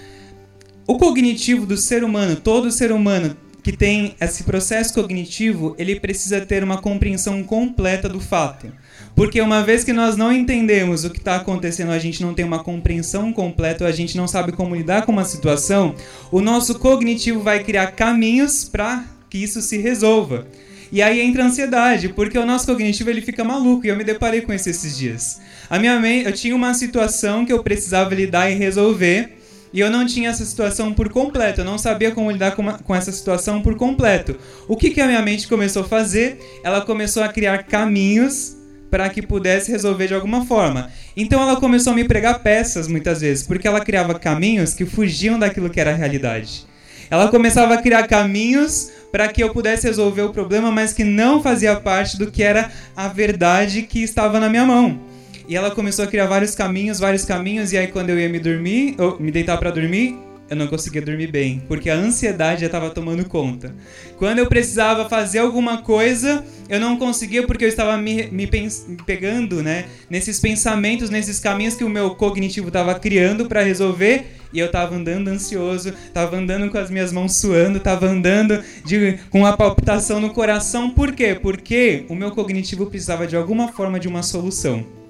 O 0.86 0.98
cognitivo 0.98 1.64
do 1.64 1.78
ser 1.78 2.04
humano, 2.04 2.36
todo 2.36 2.70
ser 2.70 2.92
humano 2.92 3.34
que 3.62 3.72
tem 3.74 4.14
esse 4.20 4.44
processo 4.44 4.92
cognitivo, 4.92 5.74
ele 5.78 5.98
precisa 5.98 6.42
ter 6.42 6.62
uma 6.62 6.76
compreensão 6.76 7.42
completa 7.42 8.06
do 8.06 8.20
fato. 8.20 8.70
Porque 9.16 9.40
uma 9.40 9.62
vez 9.62 9.82
que 9.82 9.94
nós 9.94 10.14
não 10.14 10.30
entendemos 10.30 11.02
o 11.02 11.10
que 11.10 11.16
está 11.16 11.36
acontecendo, 11.36 11.90
a 11.90 11.98
gente 11.98 12.20
não 12.20 12.34
tem 12.34 12.44
uma 12.44 12.62
compreensão 12.62 13.32
completa, 13.32 13.86
a 13.86 13.92
gente 13.92 14.14
não 14.18 14.28
sabe 14.28 14.52
como 14.52 14.74
lidar 14.74 15.06
com 15.06 15.12
uma 15.12 15.24
situação, 15.24 15.94
o 16.30 16.42
nosso 16.42 16.78
cognitivo 16.78 17.40
vai 17.40 17.64
criar 17.64 17.92
caminhos 17.92 18.64
para 18.64 19.06
que 19.30 19.38
isso 19.38 19.62
se 19.62 19.78
resolva. 19.78 20.46
E 20.92 21.00
aí 21.00 21.22
entra 21.22 21.44
a 21.44 21.46
ansiedade, 21.46 22.10
porque 22.10 22.38
o 22.38 22.44
nosso 22.44 22.66
cognitivo 22.66 23.08
ele 23.08 23.22
fica 23.22 23.42
maluco, 23.42 23.86
e 23.86 23.88
eu 23.88 23.96
me 23.96 24.04
deparei 24.04 24.42
com 24.42 24.52
isso 24.52 24.68
esses 24.68 24.98
dias. 24.98 25.40
A 25.70 25.78
minha 25.78 25.98
mente, 25.98 26.26
eu 26.26 26.32
tinha 26.32 26.54
uma 26.54 26.74
situação 26.74 27.46
que 27.46 27.52
eu 27.52 27.62
precisava 27.62 28.14
lidar 28.14 28.50
e 28.50 28.54
resolver, 28.54 29.38
e 29.74 29.80
eu 29.80 29.90
não 29.90 30.06
tinha 30.06 30.30
essa 30.30 30.44
situação 30.44 30.94
por 30.94 31.08
completo, 31.08 31.60
eu 31.60 31.64
não 31.64 31.76
sabia 31.76 32.12
como 32.12 32.30
lidar 32.30 32.52
com, 32.52 32.62
uma, 32.62 32.78
com 32.78 32.94
essa 32.94 33.10
situação 33.10 33.60
por 33.60 33.74
completo. 33.74 34.36
O 34.68 34.76
que, 34.76 34.90
que 34.90 35.00
a 35.00 35.06
minha 35.08 35.20
mente 35.20 35.48
começou 35.48 35.82
a 35.82 35.84
fazer? 35.84 36.38
Ela 36.62 36.80
começou 36.82 37.24
a 37.24 37.28
criar 37.28 37.64
caminhos 37.64 38.56
para 38.88 39.08
que 39.08 39.20
pudesse 39.20 39.72
resolver 39.72 40.06
de 40.06 40.14
alguma 40.14 40.46
forma. 40.46 40.92
Então 41.16 41.42
ela 41.42 41.56
começou 41.56 41.92
a 41.92 41.96
me 41.96 42.04
pregar 42.04 42.38
peças 42.38 42.86
muitas 42.86 43.20
vezes, 43.20 43.44
porque 43.44 43.66
ela 43.66 43.80
criava 43.80 44.16
caminhos 44.16 44.74
que 44.74 44.86
fugiam 44.86 45.40
daquilo 45.40 45.68
que 45.68 45.80
era 45.80 45.90
a 45.90 45.96
realidade. 45.96 46.64
Ela 47.10 47.26
começava 47.26 47.74
a 47.74 47.82
criar 47.82 48.06
caminhos 48.06 48.92
para 49.10 49.26
que 49.26 49.42
eu 49.42 49.52
pudesse 49.52 49.88
resolver 49.88 50.22
o 50.22 50.32
problema, 50.32 50.70
mas 50.70 50.92
que 50.92 51.02
não 51.02 51.42
fazia 51.42 51.74
parte 51.74 52.16
do 52.16 52.30
que 52.30 52.44
era 52.44 52.70
a 52.96 53.08
verdade 53.08 53.82
que 53.82 54.04
estava 54.04 54.38
na 54.38 54.48
minha 54.48 54.64
mão. 54.64 55.13
E 55.48 55.56
ela 55.56 55.70
começou 55.70 56.04
a 56.04 56.08
criar 56.08 56.26
vários 56.26 56.54
caminhos, 56.54 56.98
vários 56.98 57.24
caminhos, 57.24 57.72
e 57.72 57.78
aí 57.78 57.88
quando 57.88 58.10
eu 58.10 58.18
ia 58.18 58.28
me 58.28 58.38
dormir, 58.38 58.94
ou 58.98 59.18
me 59.20 59.30
deitar 59.30 59.58
para 59.58 59.70
dormir, 59.70 60.16
eu 60.48 60.56
não 60.56 60.66
conseguia 60.66 61.00
dormir 61.00 61.28
bem, 61.28 61.62
porque 61.66 61.88
a 61.88 61.94
ansiedade 61.94 62.60
já 62.60 62.66
estava 62.66 62.90
tomando 62.90 63.24
conta. 63.26 63.74
Quando 64.18 64.38
eu 64.38 64.46
precisava 64.46 65.08
fazer 65.08 65.38
alguma 65.38 65.78
coisa, 65.78 66.44
eu 66.68 66.78
não 66.78 66.98
conseguia 66.98 67.46
porque 67.46 67.64
eu 67.64 67.68
estava 67.68 67.96
me, 67.96 68.26
me, 68.26 68.46
me 68.46 68.96
pegando, 69.06 69.62
né, 69.62 69.86
nesses 70.08 70.40
pensamentos, 70.40 71.08
nesses 71.08 71.40
caminhos 71.40 71.74
que 71.74 71.84
o 71.84 71.88
meu 71.88 72.14
cognitivo 72.14 72.68
estava 72.68 72.94
criando 72.98 73.46
para 73.46 73.62
resolver, 73.62 74.26
e 74.52 74.60
eu 74.60 74.66
estava 74.66 74.94
andando 74.94 75.28
ansioso, 75.28 75.88
estava 75.88 76.36
andando 76.36 76.70
com 76.70 76.78
as 76.78 76.88
minhas 76.88 77.10
mãos 77.10 77.36
suando, 77.36 77.78
estava 77.78 78.06
andando 78.06 78.62
de, 78.84 79.18
com 79.28 79.40
uma 79.40 79.56
palpitação 79.56 80.20
no 80.20 80.30
coração. 80.30 80.90
Por 80.90 81.10
quê? 81.10 81.34
Porque 81.34 82.04
o 82.08 82.14
meu 82.14 82.30
cognitivo 82.30 82.86
precisava 82.86 83.26
de 83.26 83.34
alguma 83.34 83.72
forma 83.72 83.98
de 83.98 84.06
uma 84.06 84.22
solução. 84.22 85.03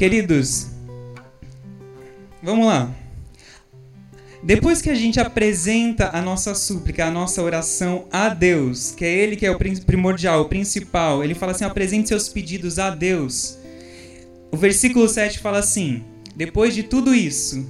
Queridos, 0.00 0.68
vamos 2.42 2.64
lá. 2.64 2.90
Depois 4.42 4.80
que 4.80 4.88
a 4.88 4.94
gente 4.94 5.20
apresenta 5.20 6.08
a 6.16 6.22
nossa 6.22 6.54
súplica, 6.54 7.04
a 7.04 7.10
nossa 7.10 7.42
oração 7.42 8.08
a 8.10 8.30
Deus, 8.30 8.92
que 8.92 9.04
é 9.04 9.10
Ele 9.10 9.36
que 9.36 9.44
é 9.44 9.50
o 9.50 9.58
primordial, 9.58 10.40
o 10.40 10.48
principal, 10.48 11.22
ele 11.22 11.34
fala 11.34 11.52
assim: 11.52 11.64
apresente 11.64 12.08
seus 12.08 12.30
pedidos 12.30 12.78
a 12.78 12.88
Deus. 12.88 13.58
O 14.50 14.56
versículo 14.56 15.06
7 15.06 15.38
fala 15.38 15.58
assim: 15.58 16.02
depois 16.34 16.74
de 16.74 16.82
tudo 16.82 17.14
isso, 17.14 17.68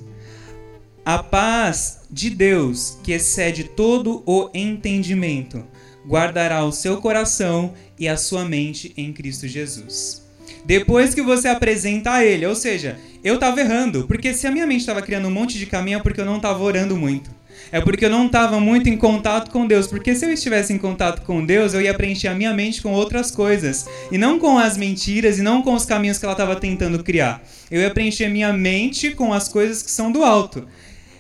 a 1.05 1.21
paz 1.21 2.03
de 2.09 2.31
Deus, 2.31 2.97
que 3.03 3.11
excede 3.11 3.65
todo 3.65 4.23
o 4.25 4.49
entendimento, 4.55 5.67
guardará 6.07 6.65
o 6.65 6.71
seu 6.71 7.01
coração 7.01 7.75
e 7.99 8.07
a 8.07 8.17
sua 8.17 8.45
mente 8.45 8.93
em 8.97 9.13
Cristo 9.13 9.49
Jesus. 9.49 10.30
Depois 10.65 11.15
que 11.15 11.23
você 11.23 11.49
apresenta 11.49 12.13
a 12.13 12.25
Ele, 12.25 12.47
ou 12.47 12.55
seja, 12.55 12.99
eu 13.23 13.35
estava 13.35 13.61
errando, 13.61 14.07
porque 14.07 14.33
se 14.35 14.47
a 14.47 14.51
minha 14.51 14.67
mente 14.67 14.81
estava 14.81 15.03
criando 15.03 15.29
um 15.29 15.31
monte 15.31 15.59
de 15.59 15.67
caminho 15.67 15.99
é 15.99 16.03
porque 16.03 16.21
eu 16.21 16.25
não 16.25 16.37
estava 16.37 16.63
orando 16.63 16.97
muito. 16.97 17.31
É 17.73 17.81
porque 17.81 18.05
eu 18.05 18.11
não 18.11 18.27
estava 18.27 18.59
muito 18.59 18.89
em 18.89 18.97
contato 18.97 19.51
com 19.51 19.67
Deus. 19.67 19.87
Porque 19.87 20.15
se 20.15 20.25
eu 20.25 20.33
estivesse 20.33 20.73
em 20.73 20.79
contato 20.79 21.23
com 21.23 21.45
Deus, 21.45 21.73
eu 21.73 21.81
ia 21.81 21.95
preencher 21.95 22.29
a 22.29 22.35
minha 22.35 22.53
mente 22.53 22.83
com 22.83 22.93
outras 22.93 23.31
coisas. 23.31 23.87
E 24.11 24.19
não 24.19 24.39
com 24.39 24.59
as 24.59 24.77
mentiras 24.77 25.39
e 25.39 25.43
não 25.43 25.63
com 25.63 25.75
os 25.75 25.85
caminhos 25.85 26.19
que 26.19 26.25
ela 26.25 26.33
estava 26.33 26.57
tentando 26.57 27.03
criar. 27.05 27.43
Eu 27.71 27.81
ia 27.81 27.91
preencher 27.91 28.29
minha 28.29 28.53
mente 28.53 29.13
com 29.13 29.33
as 29.33 29.49
coisas 29.49 29.83
que 29.83 29.91
são 29.91 30.11
do 30.11 30.25
alto. 30.25 30.67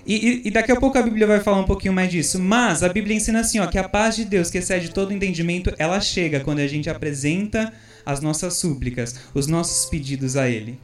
E, 0.07 0.15
e, 0.15 0.49
e, 0.49 0.51
daqui 0.51 0.73
a 0.73 0.77
pouco 0.77 0.99
a 0.99 1.03
Bíblia 1.03 1.27
vai 1.27 1.41
falar 1.41 1.59
um 1.59 1.65
pouquinho 1.65 1.93
mais 1.93 2.11
disso. 2.11 2.41
Mas 2.41 2.83
a 2.83 2.89
Bíblia 2.89 3.17
ensina 3.17 3.41
assim, 3.41 3.61
ó, 3.61 3.67
que 3.67 3.79
a 3.79 3.89
paz 3.89 4.17
de 4.17 4.25
Deus, 4.25 4.51
que 4.51 4.59
excede 4.59 4.91
todo 4.91 5.13
entendimento, 5.13 5.73
ela 5.79 6.01
chega 6.01 6.41
quando 6.41 6.59
a 6.61 6.67
gente 6.67 6.91
apresenta 6.91 7.73
as 8.05 8.21
nossas 8.21 8.55
súplicas, 8.55 9.15
os 9.35 9.47
nossos 9.47 9.89
pedidos 9.89 10.37
a 10.37 10.49
Ele. 10.49 10.79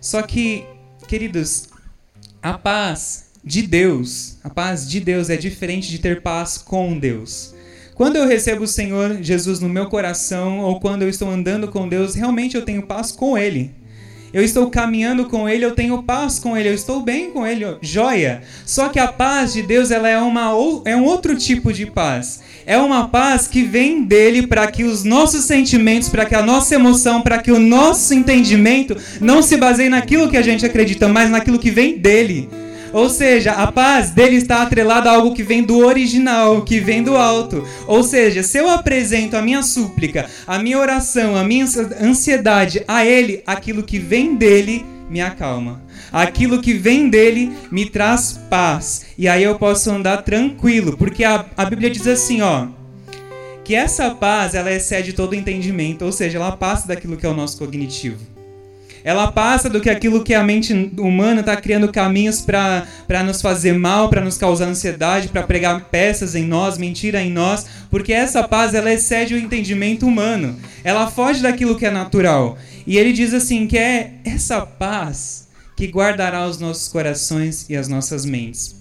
Só 0.00 0.22
que, 0.22 0.64
queridos, 1.08 1.68
a 2.42 2.56
paz 2.56 3.26
de 3.44 3.62
Deus, 3.62 4.38
a 4.42 4.50
paz 4.50 4.88
de 4.88 5.00
Deus 5.00 5.30
é 5.30 5.36
diferente 5.36 5.88
de 5.88 5.98
ter 5.98 6.22
paz 6.22 6.58
com 6.58 6.98
Deus. 6.98 7.54
Quando 7.94 8.16
eu 8.16 8.26
recebo 8.26 8.64
o 8.64 8.68
Senhor 8.68 9.22
Jesus 9.22 9.60
no 9.60 9.68
meu 9.68 9.88
coração, 9.88 10.60
ou 10.60 10.78
quando 10.80 11.02
eu 11.02 11.08
estou 11.08 11.30
andando 11.30 11.68
com 11.68 11.88
Deus, 11.88 12.14
realmente 12.14 12.54
eu 12.54 12.64
tenho 12.64 12.82
paz 12.86 13.10
com 13.10 13.38
Ele. 13.38 13.74
Eu 14.32 14.42
estou 14.42 14.68
caminhando 14.68 15.26
com 15.26 15.48
Ele, 15.48 15.64
eu 15.64 15.74
tenho 15.74 16.02
paz 16.02 16.38
com 16.38 16.56
Ele, 16.56 16.68
eu 16.68 16.74
estou 16.74 17.00
bem 17.00 17.30
com 17.30 17.46
Ele, 17.46 17.64
joia. 17.80 18.42
Só 18.66 18.90
que 18.90 18.98
a 18.98 19.10
paz 19.10 19.54
de 19.54 19.62
Deus 19.62 19.90
ela 19.90 20.08
é, 20.08 20.18
uma, 20.18 20.50
é 20.84 20.94
um 20.94 21.04
outro 21.04 21.34
tipo 21.36 21.72
de 21.72 21.86
paz 21.86 22.42
é 22.66 22.76
uma 22.76 23.08
paz 23.08 23.46
que 23.46 23.62
vem 23.62 24.02
dele 24.02 24.44
para 24.46 24.66
que 24.66 24.82
os 24.82 25.04
nossos 25.04 25.44
sentimentos, 25.44 26.08
para 26.08 26.26
que 26.26 26.34
a 26.34 26.42
nossa 26.42 26.74
emoção, 26.74 27.22
para 27.22 27.38
que 27.38 27.52
o 27.52 27.60
nosso 27.60 28.12
entendimento 28.12 28.96
não 29.20 29.40
se 29.40 29.56
baseie 29.56 29.88
naquilo 29.88 30.28
que 30.28 30.36
a 30.36 30.42
gente 30.42 30.66
acredita, 30.66 31.06
mas 31.06 31.30
naquilo 31.30 31.60
que 31.60 31.70
vem 31.70 31.96
dele. 31.96 32.48
Ou 32.92 33.08
seja, 33.08 33.52
a 33.52 33.70
paz 33.70 34.10
dele 34.10 34.36
está 34.36 34.62
atrelada 34.62 35.10
a 35.10 35.14
algo 35.14 35.34
que 35.34 35.42
vem 35.42 35.62
do 35.62 35.78
original, 35.78 36.62
que 36.62 36.80
vem 36.80 37.02
do 37.02 37.16
alto. 37.16 37.62
Ou 37.86 38.02
seja, 38.02 38.42
se 38.42 38.58
eu 38.58 38.68
apresento 38.68 39.36
a 39.36 39.42
minha 39.42 39.62
súplica, 39.62 40.26
a 40.46 40.58
minha 40.58 40.78
oração, 40.78 41.36
a 41.36 41.44
minha 41.44 41.66
ansiedade 42.00 42.82
a 42.88 43.04
ele, 43.04 43.42
aquilo 43.46 43.82
que 43.82 43.98
vem 43.98 44.34
dele 44.34 44.84
me 45.08 45.20
acalma. 45.20 45.82
Aquilo 46.12 46.60
que 46.60 46.74
vem 46.74 47.08
dele 47.08 47.56
me 47.70 47.88
traz 47.88 48.40
paz. 48.50 49.06
E 49.16 49.28
aí 49.28 49.42
eu 49.42 49.58
posso 49.58 49.90
andar 49.90 50.22
tranquilo, 50.22 50.96
porque 50.96 51.24
a, 51.24 51.46
a 51.56 51.64
Bíblia 51.64 51.90
diz 51.90 52.06
assim, 52.06 52.42
ó, 52.42 52.68
que 53.64 53.74
essa 53.74 54.14
paz 54.14 54.54
ela 54.54 54.72
excede 54.72 55.12
todo 55.12 55.34
entendimento, 55.34 56.04
ou 56.04 56.12
seja, 56.12 56.38
ela 56.38 56.52
passa 56.52 56.86
daquilo 56.86 57.16
que 57.16 57.26
é 57.26 57.28
o 57.28 57.34
nosso 57.34 57.58
cognitivo. 57.58 58.35
Ela 59.06 59.30
passa 59.30 59.70
do 59.70 59.80
que 59.80 59.88
aquilo 59.88 60.24
que 60.24 60.34
a 60.34 60.42
mente 60.42 60.72
humana 60.98 61.38
está 61.38 61.54
criando 61.54 61.92
caminhos 61.92 62.40
para 62.40 63.22
nos 63.24 63.40
fazer 63.40 63.72
mal, 63.72 64.08
para 64.08 64.20
nos 64.20 64.36
causar 64.36 64.66
ansiedade, 64.66 65.28
para 65.28 65.44
pregar 65.44 65.80
peças 65.84 66.34
em 66.34 66.44
nós, 66.44 66.76
mentira 66.76 67.22
em 67.22 67.30
nós, 67.30 67.64
porque 67.88 68.12
essa 68.12 68.48
paz 68.48 68.74
ela 68.74 68.92
excede 68.92 69.34
o 69.34 69.38
entendimento 69.38 70.04
humano. 70.04 70.58
Ela 70.82 71.08
foge 71.08 71.40
daquilo 71.40 71.78
que 71.78 71.86
é 71.86 71.90
natural. 71.90 72.58
E 72.84 72.98
ele 72.98 73.12
diz 73.12 73.32
assim 73.32 73.68
que 73.68 73.78
é 73.78 74.14
essa 74.24 74.62
paz 74.66 75.46
que 75.76 75.86
guardará 75.86 76.44
os 76.44 76.58
nossos 76.58 76.88
corações 76.88 77.64
e 77.70 77.76
as 77.76 77.86
nossas 77.86 78.24
mentes. 78.24 78.74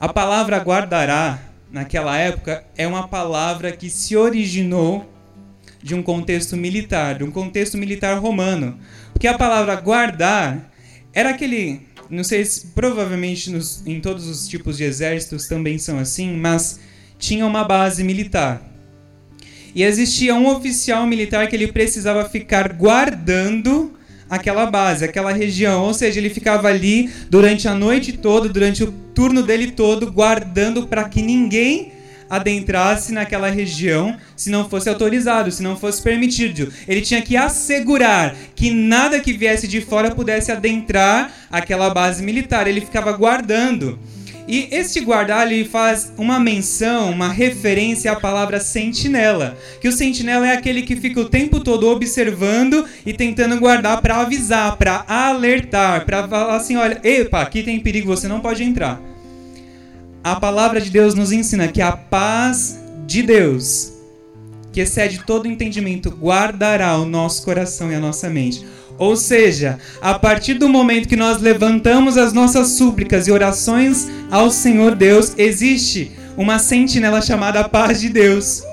A 0.00 0.08
palavra 0.08 0.56
guardará, 0.60 1.40
naquela 1.70 2.16
época, 2.16 2.64
é 2.74 2.86
uma 2.86 3.06
palavra 3.06 3.70
que 3.70 3.90
se 3.90 4.16
originou 4.16 5.04
de 5.86 5.94
um 5.94 6.02
contexto 6.02 6.56
militar, 6.56 7.18
de 7.18 7.22
um 7.22 7.30
contexto 7.30 7.78
militar 7.78 8.18
romano. 8.18 8.76
Porque 9.12 9.28
a 9.28 9.38
palavra 9.38 9.76
guardar 9.76 10.68
era 11.14 11.30
aquele. 11.30 11.82
Não 12.10 12.24
sei 12.24 12.44
se 12.44 12.66
provavelmente 12.74 13.52
nos, 13.52 13.86
em 13.86 14.00
todos 14.00 14.26
os 14.26 14.48
tipos 14.48 14.76
de 14.76 14.82
exércitos 14.82 15.46
também 15.46 15.78
são 15.78 15.96
assim, 15.96 16.36
mas 16.36 16.80
tinha 17.20 17.46
uma 17.46 17.62
base 17.62 18.02
militar. 18.02 18.68
E 19.76 19.84
existia 19.84 20.34
um 20.34 20.48
oficial 20.48 21.06
militar 21.06 21.46
que 21.46 21.54
ele 21.54 21.68
precisava 21.68 22.28
ficar 22.28 22.72
guardando 22.72 23.96
aquela 24.28 24.66
base, 24.66 25.04
aquela 25.04 25.32
região. 25.32 25.84
Ou 25.84 25.94
seja, 25.94 26.18
ele 26.18 26.30
ficava 26.30 26.66
ali 26.66 27.08
durante 27.30 27.68
a 27.68 27.74
noite 27.74 28.12
toda, 28.12 28.48
durante 28.48 28.82
o 28.82 28.90
turno 29.14 29.40
dele 29.40 29.70
todo, 29.70 30.10
guardando 30.10 30.88
para 30.88 31.08
que 31.08 31.22
ninguém 31.22 31.92
adentrasse 32.28 33.12
naquela 33.12 33.48
região 33.48 34.16
se 34.36 34.50
não 34.50 34.68
fosse 34.68 34.88
autorizado, 34.88 35.50
se 35.50 35.62
não 35.62 35.76
fosse 35.76 36.02
permitido. 36.02 36.72
Ele 36.86 37.00
tinha 37.00 37.22
que 37.22 37.36
assegurar 37.36 38.34
que 38.54 38.70
nada 38.70 39.20
que 39.20 39.32
viesse 39.32 39.66
de 39.66 39.80
fora 39.80 40.10
pudesse 40.10 40.52
adentrar 40.52 41.32
aquela 41.50 41.90
base 41.90 42.22
militar. 42.22 42.66
Ele 42.66 42.80
ficava 42.80 43.12
guardando. 43.12 43.98
E 44.48 44.68
este 44.70 45.00
guardar 45.00 45.50
ele 45.50 45.64
faz 45.64 46.12
uma 46.16 46.38
menção, 46.38 47.10
uma 47.10 47.28
referência 47.28 48.12
à 48.12 48.16
palavra 48.16 48.60
sentinela, 48.60 49.58
que 49.80 49.88
o 49.88 49.92
sentinela 49.92 50.46
é 50.46 50.52
aquele 50.52 50.82
que 50.82 50.94
fica 50.94 51.20
o 51.20 51.28
tempo 51.28 51.58
todo 51.58 51.88
observando 51.88 52.84
e 53.04 53.12
tentando 53.12 53.58
guardar 53.58 54.00
para 54.00 54.18
avisar, 54.18 54.76
para 54.76 55.04
alertar, 55.08 56.06
para 56.06 56.28
falar 56.28 56.56
assim, 56.56 56.76
olha, 56.76 57.00
epa, 57.02 57.42
aqui 57.42 57.64
tem 57.64 57.80
perigo, 57.80 58.06
você 58.06 58.28
não 58.28 58.38
pode 58.38 58.62
entrar. 58.62 59.00
A 60.26 60.34
palavra 60.34 60.80
de 60.80 60.90
Deus 60.90 61.14
nos 61.14 61.30
ensina 61.30 61.68
que 61.68 61.80
a 61.80 61.92
paz 61.92 62.80
de 63.06 63.22
Deus, 63.22 63.92
que 64.72 64.80
excede 64.80 65.22
todo 65.24 65.46
entendimento, 65.46 66.10
guardará 66.10 66.98
o 66.98 67.04
nosso 67.04 67.44
coração 67.44 67.92
e 67.92 67.94
a 67.94 68.00
nossa 68.00 68.28
mente. 68.28 68.66
Ou 68.98 69.14
seja, 69.14 69.78
a 70.02 70.18
partir 70.18 70.54
do 70.54 70.68
momento 70.68 71.06
que 71.06 71.14
nós 71.14 71.40
levantamos 71.40 72.16
as 72.16 72.32
nossas 72.32 72.70
súplicas 72.70 73.28
e 73.28 73.30
orações 73.30 74.08
ao 74.28 74.50
Senhor 74.50 74.96
Deus, 74.96 75.32
existe 75.38 76.10
uma 76.36 76.58
sentinela 76.58 77.22
chamada 77.22 77.68
paz 77.68 78.00
de 78.00 78.08
Deus. 78.08 78.64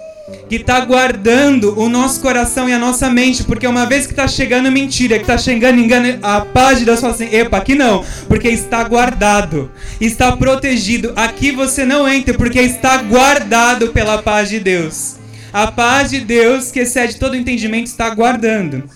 Que 0.48 0.56
está 0.56 0.80
guardando 0.80 1.78
o 1.78 1.90
nosso 1.90 2.22
coração 2.22 2.70
e 2.70 2.74
a 2.74 2.80
nossa 2.80 3.10
mente, 3.10 3.44
porque 3.44 3.68
uma 3.68 3.86
vez 3.86 4.06
que 4.06 4.14
está 4.14 4.26
chegando 4.26 4.72
mentira, 4.72 5.16
que 5.16 5.24
está 5.24 5.38
chegando 5.38 5.80
engano, 5.80 6.18
a 6.24 6.46
Deus 6.86 7.02
fala 7.02 7.14
assim: 7.14 7.28
epa, 7.30 7.58
aqui 7.58 7.76
não, 7.76 8.06
porque 8.28 8.48
está 8.48 8.84
guardado, 8.86 9.70
está 10.00 10.36
protegido. 10.38 11.12
Aqui 11.16 11.52
você 11.52 11.84
não 11.84 12.08
entra, 12.08 12.34
porque 12.36 12.62
está 12.62 12.98
guardado 12.98 13.90
pela 13.90 14.22
paz 14.22 14.48
de 14.48 14.60
Deus. 14.60 15.16
A 15.52 15.68
paz 15.72 16.10
de 16.10 16.22
Deus, 16.22 16.72
que 16.72 16.80
excede 16.80 17.18
todo 17.18 17.36
entendimento, 17.36 17.88
está 17.88 18.10
guardando. 18.10 18.90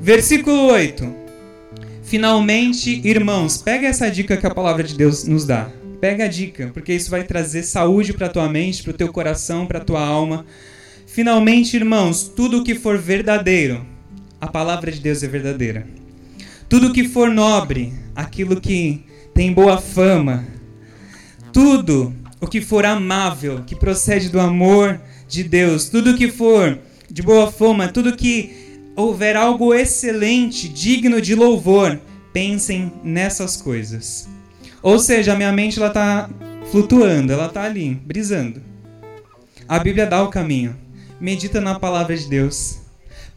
Versículo 0.00 0.66
8. 0.66 1.20
Finalmente, 2.04 3.00
irmãos, 3.04 3.56
pega 3.58 3.88
essa 3.88 4.10
dica 4.10 4.36
que 4.36 4.46
a 4.46 4.54
palavra 4.54 4.82
de 4.82 4.94
Deus 4.94 5.24
nos 5.24 5.46
dá. 5.46 5.68
Pega 6.00 6.24
a 6.24 6.28
dica, 6.28 6.70
porque 6.72 6.94
isso 6.94 7.10
vai 7.10 7.24
trazer 7.24 7.62
saúde 7.62 8.14
para 8.14 8.28
tua 8.28 8.48
mente, 8.48 8.82
para 8.82 8.92
o 8.92 8.96
teu 8.96 9.12
coração, 9.12 9.66
para 9.66 9.80
tua 9.80 10.00
alma. 10.00 10.46
Finalmente, 11.06 11.76
irmãos, 11.76 12.32
tudo 12.34 12.64
que 12.64 12.74
for 12.74 12.96
verdadeiro, 12.96 13.84
a 14.40 14.46
palavra 14.46 14.90
de 14.90 14.98
Deus 14.98 15.22
é 15.22 15.28
verdadeira. 15.28 15.86
Tudo 16.70 16.92
que 16.92 17.06
for 17.06 17.28
nobre, 17.28 17.92
aquilo 18.16 18.58
que 18.58 19.04
tem 19.34 19.52
boa 19.52 19.76
fama, 19.76 20.46
tudo 21.52 22.14
o 22.40 22.46
que 22.46 22.62
for 22.62 22.86
amável, 22.86 23.62
que 23.66 23.76
procede 23.76 24.30
do 24.30 24.40
amor 24.40 24.98
de 25.28 25.44
Deus, 25.44 25.90
tudo 25.90 26.16
que 26.16 26.30
for 26.30 26.78
de 27.10 27.20
boa 27.20 27.52
fama, 27.52 27.88
tudo 27.88 28.16
que 28.16 28.88
houver 28.96 29.36
algo 29.36 29.74
excelente, 29.74 30.66
digno 30.66 31.20
de 31.20 31.34
louvor, 31.34 32.00
pensem 32.32 32.90
nessas 33.04 33.56
coisas. 33.56 34.39
Ou 34.82 34.98
seja, 34.98 35.32
a 35.32 35.36
minha 35.36 35.52
mente 35.52 35.78
ela 35.78 35.90
tá 35.90 36.28
flutuando, 36.70 37.32
ela 37.32 37.48
tá 37.48 37.62
ali, 37.62 37.94
brisando. 37.94 38.62
A 39.68 39.78
Bíblia 39.78 40.06
dá 40.06 40.22
o 40.22 40.30
caminho. 40.30 40.76
Medita 41.20 41.60
na 41.60 41.78
palavra 41.78 42.16
de 42.16 42.28
Deus. 42.28 42.78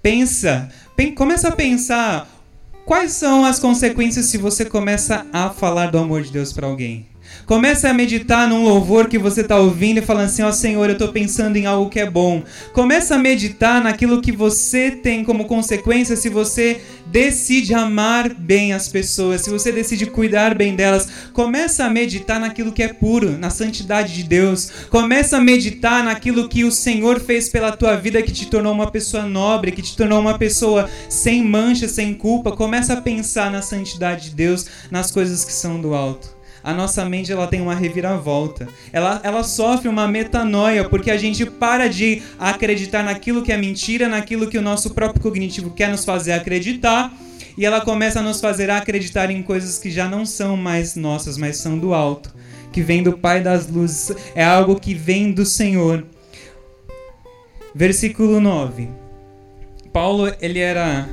Pensa, 0.01 0.69
pen, 0.95 1.13
começa 1.13 1.49
a 1.49 1.51
pensar 1.51 2.27
quais 2.85 3.11
são 3.11 3.45
as 3.45 3.59
consequências 3.59 4.27
se 4.27 4.37
você 4.37 4.65
começa 4.65 5.25
a 5.31 5.49
falar 5.49 5.91
do 5.91 5.97
amor 5.97 6.23
de 6.23 6.31
Deus 6.31 6.53
para 6.53 6.67
alguém. 6.67 7.12
Comece 7.45 7.85
a 7.87 7.93
meditar 7.93 8.47
num 8.47 8.63
louvor 8.63 9.07
que 9.07 9.17
você 9.17 9.41
está 9.41 9.57
ouvindo 9.57 9.97
e 9.97 10.01
falando 10.01 10.25
assim: 10.25 10.43
Ó 10.43 10.49
oh, 10.49 10.53
Senhor, 10.53 10.89
eu 10.89 10.93
estou 10.93 11.09
pensando 11.09 11.57
em 11.57 11.65
algo 11.65 11.89
que 11.89 11.99
é 11.99 12.09
bom. 12.09 12.41
Comece 12.73 13.13
a 13.13 13.17
meditar 13.17 13.83
naquilo 13.83 14.21
que 14.21 14.31
você 14.31 14.91
tem 14.91 15.23
como 15.23 15.45
consequência 15.45 16.15
se 16.15 16.29
você 16.29 16.81
decide 17.05 17.73
amar 17.73 18.33
bem 18.33 18.73
as 18.73 18.87
pessoas, 18.87 19.41
se 19.41 19.49
você 19.49 19.71
decide 19.71 20.05
cuidar 20.05 20.55
bem 20.55 20.75
delas. 20.75 21.07
Comece 21.33 21.81
a 21.81 21.89
meditar 21.89 22.39
naquilo 22.39 22.71
que 22.71 22.81
é 22.81 22.87
puro, 22.87 23.37
na 23.37 23.49
santidade 23.49 24.13
de 24.13 24.23
Deus. 24.23 24.71
Comece 24.89 25.35
a 25.35 25.41
meditar 25.41 26.03
naquilo 26.03 26.47
que 26.47 26.63
o 26.63 26.71
Senhor 26.71 27.19
fez 27.19 27.49
pela 27.49 27.71
tua 27.71 27.95
vida, 27.95 28.21
que 28.21 28.31
te 28.31 28.47
tornou 28.47 28.73
uma 28.73 28.89
pessoa 28.89 29.23
nobre, 29.23 29.71
que 29.71 29.81
te 29.81 29.95
tornou 29.95 30.19
uma 30.19 30.37
pessoa 30.37 30.89
sem 31.09 31.43
mancha, 31.43 31.87
sem 31.87 32.13
culpa. 32.13 32.51
Comece 32.51 32.91
a 32.91 33.01
pensar 33.01 33.51
na 33.51 33.61
santidade 33.61 34.29
de 34.29 34.35
Deus, 34.35 34.65
nas 34.89 35.11
coisas 35.11 35.43
que 35.43 35.51
são 35.51 35.81
do 35.81 35.93
alto 35.93 36.42
a 36.63 36.73
nossa 36.73 37.03
mente 37.03 37.31
ela 37.31 37.45
tem 37.45 37.59
uma 37.59 37.75
reviravolta. 37.75 38.67
Ela, 38.91 39.19
ela 39.23 39.43
sofre 39.43 39.89
uma 39.89 40.07
metanoia 40.07 40.87
porque 40.87 41.11
a 41.11 41.17
gente 41.17 41.45
para 41.45 41.89
de 41.89 42.21
acreditar 42.39 43.03
naquilo 43.03 43.43
que 43.43 43.51
é 43.51 43.57
mentira, 43.57 44.07
naquilo 44.07 44.47
que 44.47 44.57
o 44.57 44.61
nosso 44.61 44.93
próprio 44.93 45.21
cognitivo 45.21 45.71
quer 45.71 45.89
nos 45.89 46.05
fazer 46.05 46.31
acreditar, 46.31 47.13
e 47.57 47.65
ela 47.65 47.81
começa 47.81 48.19
a 48.19 48.23
nos 48.23 48.39
fazer 48.39 48.69
acreditar 48.71 49.29
em 49.29 49.43
coisas 49.43 49.77
que 49.77 49.91
já 49.91 50.07
não 50.07 50.25
são 50.25 50.55
mais 50.55 50.95
nossas, 50.95 51.37
mas 51.37 51.57
são 51.57 51.77
do 51.77 51.93
alto, 51.93 52.33
que 52.71 52.81
vem 52.81 53.03
do 53.03 53.17
Pai 53.17 53.41
das 53.41 53.67
luzes, 53.67 54.15
é 54.33 54.43
algo 54.43 54.79
que 54.79 54.93
vem 54.93 55.31
do 55.31 55.45
Senhor. 55.45 56.05
Versículo 57.75 58.39
9. 58.39 58.89
Paulo, 59.91 60.33
ele 60.41 60.59
era 60.59 61.07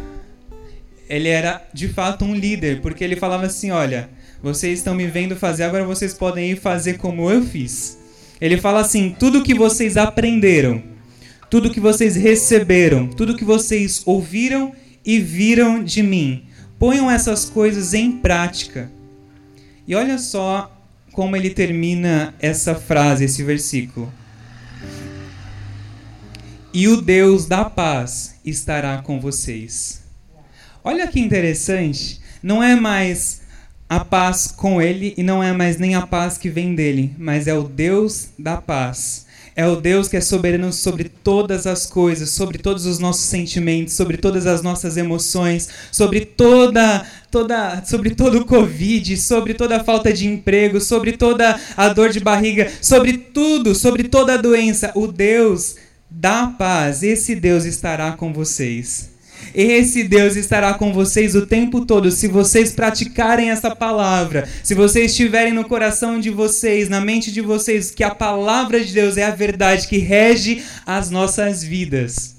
ele 1.08 1.28
era 1.28 1.66
de 1.74 1.88
fato 1.88 2.24
um 2.24 2.34
líder, 2.34 2.80
porque 2.80 3.02
ele 3.02 3.16
falava 3.16 3.46
assim, 3.46 3.72
olha, 3.72 4.08
vocês 4.42 4.78
estão 4.78 4.94
me 4.94 5.06
vendo 5.06 5.36
fazer, 5.36 5.64
agora 5.64 5.84
vocês 5.84 6.14
podem 6.14 6.52
ir 6.52 6.56
fazer 6.56 6.98
como 6.98 7.30
eu 7.30 7.44
fiz. 7.44 7.98
Ele 8.40 8.56
fala 8.56 8.80
assim: 8.80 9.14
tudo 9.18 9.42
que 9.42 9.54
vocês 9.54 9.96
aprenderam, 9.96 10.82
tudo 11.50 11.70
que 11.70 11.80
vocês 11.80 12.16
receberam, 12.16 13.06
tudo 13.06 13.36
que 13.36 13.44
vocês 13.44 14.02
ouviram 14.06 14.72
e 15.04 15.18
viram 15.18 15.82
de 15.82 16.02
mim, 16.02 16.44
ponham 16.78 17.10
essas 17.10 17.44
coisas 17.44 17.92
em 17.92 18.12
prática. 18.12 18.90
E 19.86 19.94
olha 19.94 20.18
só 20.18 20.74
como 21.12 21.36
ele 21.36 21.50
termina 21.50 22.34
essa 22.40 22.74
frase, 22.74 23.24
esse 23.24 23.42
versículo. 23.42 24.12
E 26.72 26.86
o 26.86 27.02
Deus 27.02 27.46
da 27.46 27.64
paz 27.64 28.36
estará 28.44 28.98
com 28.98 29.20
vocês. 29.20 30.02
Olha 30.84 31.08
que 31.08 31.18
interessante, 31.20 32.20
não 32.42 32.62
é 32.62 32.76
mais 32.76 33.42
a 33.90 34.04
paz 34.04 34.54
com 34.56 34.80
ele 34.80 35.12
e 35.16 35.22
não 35.24 35.42
é 35.42 35.52
mais 35.52 35.76
nem 35.76 35.96
a 35.96 36.06
paz 36.06 36.38
que 36.38 36.48
vem 36.48 36.76
dele, 36.76 37.12
mas 37.18 37.48
é 37.48 37.54
o 37.54 37.64
Deus 37.64 38.28
da 38.38 38.56
paz. 38.56 39.26
É 39.56 39.66
o 39.66 39.74
Deus 39.74 40.06
que 40.06 40.16
é 40.16 40.20
soberano 40.20 40.72
sobre 40.72 41.08
todas 41.08 41.66
as 41.66 41.86
coisas, 41.86 42.30
sobre 42.30 42.58
todos 42.58 42.86
os 42.86 43.00
nossos 43.00 43.24
sentimentos, 43.24 43.94
sobre 43.94 44.16
todas 44.16 44.46
as 44.46 44.62
nossas 44.62 44.96
emoções, 44.96 45.68
sobre 45.90 46.20
toda 46.20 47.04
toda 47.32 47.82
sobre 47.84 48.14
todo 48.14 48.38
o 48.38 48.44
covid, 48.44 49.16
sobre 49.16 49.54
toda 49.54 49.78
a 49.78 49.84
falta 49.84 50.12
de 50.12 50.28
emprego, 50.28 50.80
sobre 50.80 51.16
toda 51.16 51.58
a 51.76 51.88
dor 51.88 52.10
de 52.10 52.20
barriga, 52.20 52.70
sobre 52.80 53.18
tudo, 53.18 53.74
sobre 53.74 54.04
toda 54.04 54.34
a 54.34 54.36
doença. 54.36 54.92
O 54.94 55.08
Deus 55.08 55.74
da 56.08 56.46
paz, 56.46 57.02
esse 57.02 57.34
Deus 57.34 57.64
estará 57.64 58.12
com 58.12 58.32
vocês. 58.32 59.09
Esse 59.54 60.04
Deus 60.04 60.36
estará 60.36 60.74
com 60.74 60.92
vocês 60.92 61.34
o 61.34 61.46
tempo 61.46 61.84
todo 61.84 62.10
se 62.10 62.28
vocês 62.28 62.72
praticarem 62.72 63.50
essa 63.50 63.74
palavra. 63.74 64.48
Se 64.62 64.74
vocês 64.74 65.14
tiverem 65.14 65.52
no 65.52 65.64
coração 65.64 66.20
de 66.20 66.30
vocês, 66.30 66.88
na 66.88 67.00
mente 67.00 67.32
de 67.32 67.40
vocês, 67.40 67.90
que 67.90 68.04
a 68.04 68.14
palavra 68.14 68.82
de 68.84 68.92
Deus 68.92 69.16
é 69.16 69.24
a 69.24 69.30
verdade 69.30 69.88
que 69.88 69.98
rege 69.98 70.62
as 70.86 71.10
nossas 71.10 71.62
vidas. 71.62 72.36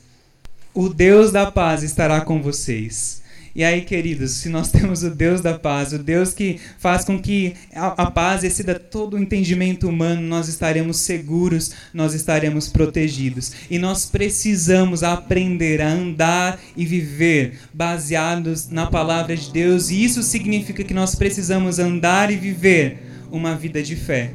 O 0.73 0.87
Deus 0.87 1.31
da 1.31 1.51
paz 1.51 1.83
estará 1.83 2.21
com 2.21 2.41
vocês. 2.41 3.20
E 3.53 3.63
aí, 3.63 3.81
queridos, 3.81 4.31
se 4.31 4.49
nós 4.49 4.69
temos 4.71 5.03
o 5.03 5.09
Deus 5.09 5.41
da 5.41 5.57
paz, 5.57 5.91
o 5.93 5.99
Deus 5.99 6.33
que 6.33 6.59
faz 6.77 7.03
com 7.03 7.19
que 7.19 7.53
a, 7.75 8.03
a 8.03 8.11
paz 8.11 8.43
exceda 8.43 8.75
todo 8.75 9.15
o 9.15 9.19
entendimento 9.19 9.87
humano, 9.87 10.21
nós 10.21 10.47
estaremos 10.47 10.97
seguros, 11.01 11.71
nós 11.93 12.13
estaremos 12.13 12.69
protegidos. 12.69 13.51
E 13.69 13.77
nós 13.77 14.05
precisamos 14.05 15.03
aprender 15.03 15.81
a 15.81 15.89
andar 15.89 16.59
e 16.75 16.85
viver 16.85 17.59
baseados 17.73 18.69
na 18.69 18.87
palavra 18.87 19.35
de 19.35 19.51
Deus, 19.51 19.89
e 19.89 20.03
isso 20.03 20.23
significa 20.23 20.83
que 20.83 20.93
nós 20.93 21.15
precisamos 21.15 21.79
andar 21.79 22.31
e 22.31 22.37
viver 22.37 23.03
uma 23.31 23.55
vida 23.55 23.81
de 23.83 23.95
fé. 23.95 24.31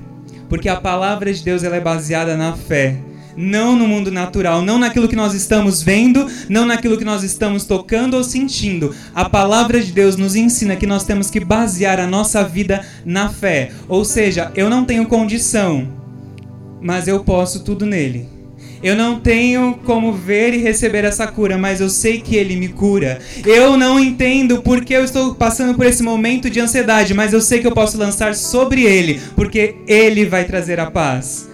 Porque 0.49 0.69
a 0.69 0.81
palavra 0.81 1.33
de 1.33 1.43
Deus 1.43 1.65
ela 1.65 1.77
é 1.77 1.81
baseada 1.81 2.37
na 2.37 2.57
fé 2.57 2.97
não 3.37 3.77
no 3.77 3.87
mundo 3.87 4.11
natural, 4.11 4.63
não 4.63 4.79
naquilo 4.79 5.09
que 5.09 5.17
nós 5.17 5.35
estamos 5.35 5.83
vendo, 5.83 6.27
não 6.49 6.65
naquilo 6.65 6.97
que 6.97 7.05
nós 7.05 7.23
estamos 7.23 7.65
tocando 7.65 8.15
ou 8.15 8.25
sentindo. 8.25 8.95
A 9.15 9.29
palavra 9.29 9.81
de 9.81 9.93
Deus 9.93 10.17
nos 10.17 10.35
ensina 10.35 10.77
que 10.77 10.87
nós 10.87 11.05
temos 11.05 11.31
que 11.31 11.41
basear 11.41 12.01
a 12.01 12.07
nossa 12.07 12.43
vida 12.43 12.85
na 13.05 13.29
fé. 13.29 13.71
Ou 13.89 14.05
seja, 14.05 14.51
eu 14.55 14.71
não 14.71 14.85
tenho 14.85 15.07
condição, 15.07 15.89
mas 16.81 17.07
eu 17.07 17.21
posso 17.21 17.63
tudo 17.63 17.85
nele. 17.85 18.37
Eu 18.83 18.95
não 18.95 19.19
tenho 19.19 19.79
como 19.85 20.13
ver 20.13 20.53
e 20.53 20.59
receber 20.59 21.05
essa 21.05 21.27
cura, 21.27 21.57
mas 21.57 21.81
eu 21.81 21.89
sei 21.89 22.21
que 22.21 22.37
Ele 22.37 22.57
me 22.57 22.69
cura. 22.69 23.19
Eu 23.45 23.77
não 23.77 23.99
entendo 23.99 24.63
porque 24.63 24.95
eu 24.95 25.03
estou 25.03 25.35
passando 25.35 25.75
por 25.75 25.87
esse 25.87 26.03
momento 26.03 26.51
de 26.51 26.61
ansiedade, 26.61 27.15
mas 27.15 27.33
eu 27.33 27.41
sei 27.41 27.61
que 27.61 27.67
eu 27.67 27.73
posso 27.73 27.99
lançar 27.99 28.35
sobre 28.35 28.83
Ele, 28.83 29.21
porque 29.35 29.77
Ele 29.87 30.27
vai 30.27 30.45
trazer 30.45 30.79
a 30.79 30.91
paz. 30.91 31.49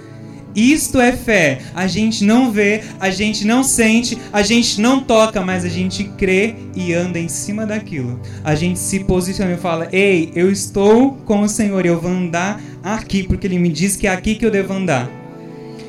Isto 0.55 1.01
é 1.01 1.13
fé. 1.13 1.61
A 1.75 1.87
gente 1.87 2.25
não 2.25 2.51
vê, 2.51 2.83
a 3.01 3.11
gente 3.11 3.47
não 3.47 3.63
sente, 3.63 4.19
a 4.33 4.43
gente 4.43 4.81
não 4.81 5.01
toca, 5.01 5.41
mas 5.41 5.65
a 5.65 5.69
gente 5.69 6.05
crê 6.05 6.55
e 6.75 6.93
anda 6.93 7.19
em 7.19 7.29
cima 7.29 7.65
daquilo. 7.65 8.21
A 8.45 8.55
gente 8.55 8.79
se 8.79 9.01
posiciona 9.01 9.53
e 9.53 9.57
fala: 9.57 9.89
Ei, 9.93 10.31
eu 10.35 10.51
estou 10.51 11.13
com 11.25 11.41
o 11.41 11.49
Senhor, 11.49 11.87
eu 11.87 12.01
vou 12.01 12.11
andar 12.11 12.61
aqui, 12.83 13.23
porque 13.23 13.47
Ele 13.47 13.59
me 13.59 13.71
diz 13.71 13.97
que 13.97 14.07
é 14.07 14.11
aqui 14.11 14.35
que 14.35 14.45
eu 14.45 14.51
devo 14.51 14.73
andar. 14.73 15.11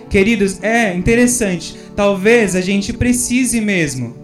Queridos, 0.09 0.61
é 0.61 0.93
interessante. 0.93 1.75
Talvez 1.95 2.55
a 2.55 2.61
gente 2.61 2.93
precise 2.93 3.59
mesmo 3.59 4.15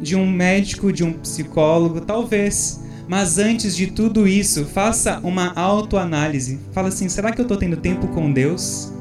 de 0.00 0.16
um 0.16 0.30
médico, 0.30 0.92
de 0.92 1.04
um 1.04 1.12
psicólogo, 1.12 2.00
talvez. 2.00 2.80
Mas 3.08 3.38
antes 3.38 3.74
de 3.74 3.86
tudo 3.86 4.28
isso, 4.28 4.66
faça 4.66 5.18
uma 5.22 5.52
autoanálise. 5.54 6.58
Fala 6.72 6.88
assim: 6.88 7.08
será 7.08 7.32
que 7.32 7.40
eu 7.40 7.44
estou 7.44 7.56
tendo 7.56 7.76
tempo 7.76 8.06
com 8.08 8.30
Deus? 8.30 8.92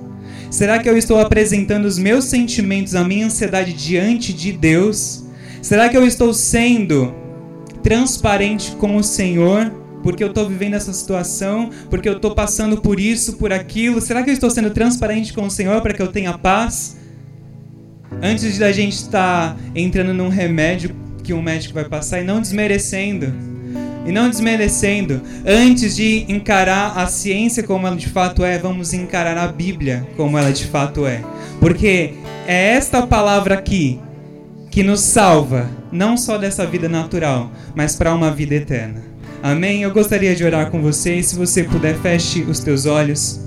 Será 0.49 0.79
que 0.79 0.89
eu 0.89 0.97
estou 0.97 1.19
apresentando 1.19 1.85
os 1.85 1.97
meus 1.97 2.25
sentimentos, 2.25 2.95
a 2.95 3.03
minha 3.03 3.25
ansiedade 3.25 3.73
diante 3.73 4.31
de 4.33 4.53
Deus? 4.53 5.25
Será 5.61 5.89
que 5.89 5.97
eu 5.97 6.05
estou 6.05 6.33
sendo 6.33 7.13
transparente 7.83 8.71
com 8.77 8.95
o 8.95 9.03
Senhor? 9.03 9.71
Porque 10.01 10.23
eu 10.23 10.29
estou 10.29 10.47
vivendo 10.47 10.75
essa 10.75 10.93
situação, 10.93 11.69
porque 11.89 12.07
eu 12.07 12.13
estou 12.13 12.33
passando 12.33 12.77
por 12.77 12.99
isso, 12.99 13.33
por 13.33 13.51
aquilo. 13.51 13.99
Será 13.99 14.23
que 14.23 14.29
eu 14.29 14.33
estou 14.33 14.49
sendo 14.49 14.69
transparente 14.69 15.33
com 15.33 15.45
o 15.45 15.51
Senhor 15.51 15.81
para 15.81 15.93
que 15.93 16.01
eu 16.01 16.07
tenha 16.07 16.37
paz? 16.37 16.95
Antes 18.21 18.57
da 18.57 18.71
gente 18.71 18.93
estar 18.93 19.53
tá 19.53 19.57
entrando 19.75 20.13
num 20.13 20.29
remédio 20.29 20.95
que 21.23 21.33
um 21.33 21.41
médico 21.41 21.73
vai 21.73 21.85
passar 21.85 22.21
e 22.21 22.23
não 22.23 22.39
desmerecendo 22.39 23.56
e 24.07 24.11
não 24.11 24.29
desmerecendo, 24.29 25.21
antes 25.45 25.95
de 25.95 26.25
encarar 26.29 26.97
a 26.97 27.05
ciência 27.07 27.61
como 27.61 27.85
ela 27.85 27.95
de 27.95 28.07
fato 28.07 28.43
é, 28.45 28.57
vamos 28.57 28.93
encarar 28.93 29.37
a 29.37 29.49
Bíblia 29.49 30.07
como 30.15 30.37
ela 30.37 30.51
de 30.51 30.65
fato 30.65 31.05
é. 31.05 31.21
Porque 31.59 32.13
é 32.47 32.73
esta 32.73 33.05
palavra 33.05 33.55
aqui 33.55 33.99
que 34.71 34.81
nos 34.81 35.01
salva, 35.01 35.69
não 35.91 36.15
só 36.15 36.37
dessa 36.37 36.65
vida 36.65 36.87
natural, 36.87 37.51
mas 37.75 37.97
para 37.97 38.15
uma 38.15 38.31
vida 38.31 38.55
eterna. 38.55 39.03
Amém? 39.43 39.83
Eu 39.83 39.91
gostaria 39.91 40.35
de 40.35 40.43
orar 40.43 40.71
com 40.71 40.81
vocês. 40.81 41.27
Se 41.27 41.35
você 41.35 41.63
puder, 41.63 41.97
feche 41.97 42.41
os 42.41 42.59
teus 42.59 42.85
olhos. 42.85 43.41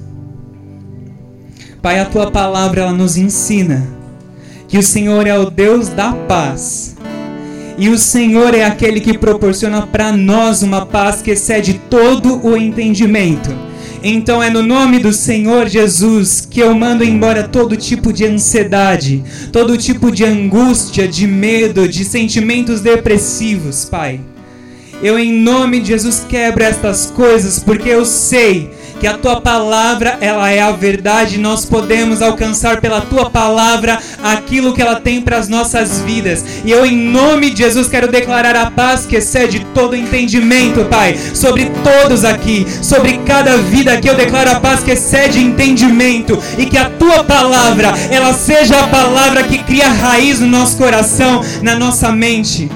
Pai, 1.81 1.99
a 1.99 2.05
tua 2.05 2.31
palavra 2.31 2.83
ela 2.83 2.93
nos 2.93 3.17
ensina 3.17 3.89
que 4.69 4.77
o 4.77 4.83
Senhor 4.83 5.27
é 5.27 5.39
o 5.39 5.51
Deus 5.51 5.89
da 5.89 6.13
paz 6.13 6.97
e 7.79 7.89
o 7.89 7.99
Senhor 7.99 8.55
é 8.55 8.65
aquele 8.65 9.01
que 9.01 9.17
proporciona 9.17 9.87
para 9.87 10.13
nós 10.13 10.63
uma 10.63 10.85
paz 10.85 11.23
que 11.23 11.31
excede 11.31 11.81
todo 11.89 12.45
o 12.47 12.57
entendimento. 12.57 13.51
Então 14.03 14.43
é 14.43 14.49
no 14.49 14.63
nome 14.63 14.99
do 14.99 15.13
Senhor 15.13 15.69
Jesus 15.69 16.47
que 16.51 16.61
eu 16.61 16.75
mando 16.75 17.05
embora 17.05 17.47
todo 17.47 17.77
tipo 17.77 18.13
de 18.13 18.25
ansiedade, 18.25 19.23
todo 19.53 19.77
tipo 19.77 20.11
de 20.11 20.25
angústia, 20.25 21.07
de 21.07 21.27
medo, 21.27 21.87
de 21.87 22.05
sentimentos 22.05 22.81
depressivos, 22.81 23.85
Pai. 23.85 24.21
Eu, 25.03 25.19
em 25.19 25.33
nome 25.33 25.81
de 25.81 25.89
Jesus, 25.89 26.25
quebro 26.29 26.63
estas 26.63 27.07
coisas, 27.07 27.59
porque 27.59 27.89
eu 27.89 28.05
sei 28.05 28.71
que 29.01 29.07
a 29.07 29.15
tua 29.17 29.41
palavra 29.41 30.19
ela 30.21 30.51
é 30.51 30.61
a 30.61 30.71
verdade, 30.71 31.39
nós 31.39 31.65
podemos 31.65 32.21
alcançar 32.21 32.83
pela 32.83 33.01
tua 33.01 33.31
palavra 33.31 33.99
aquilo 34.23 34.75
que 34.75 34.83
ela 34.83 34.97
tem 34.97 35.23
para 35.23 35.39
as 35.39 35.49
nossas 35.49 36.03
vidas. 36.03 36.45
E 36.65 36.71
eu 36.71 36.85
em 36.85 36.95
nome 36.95 37.49
de 37.49 37.63
Jesus 37.63 37.89
quero 37.89 38.09
declarar 38.09 38.55
a 38.55 38.71
paz 38.71 39.07
que 39.07 39.17
excede 39.17 39.67
todo 39.75 39.97
entendimento, 39.97 40.85
Pai, 40.85 41.19
sobre 41.33 41.73
todos 41.83 42.27
aqui, 42.27 42.67
sobre 42.83 43.19
cada 43.25 43.57
vida 43.57 43.95
aqui. 43.95 44.07
Eu 44.07 44.15
declaro 44.15 44.51
a 44.51 44.61
paz 44.61 44.83
que 44.83 44.91
excede 44.91 45.41
entendimento 45.41 46.39
e 46.59 46.67
que 46.67 46.77
a 46.77 46.91
tua 46.91 47.25
palavra 47.25 47.95
ela 48.11 48.35
seja 48.35 48.79
a 48.81 48.89
palavra 48.89 49.45
que 49.45 49.59
cria 49.59 49.89
raiz 49.89 50.41
no 50.41 50.47
nosso 50.47 50.77
coração, 50.77 51.41
na 51.63 51.75
nossa 51.75 52.13
mente 52.13 52.69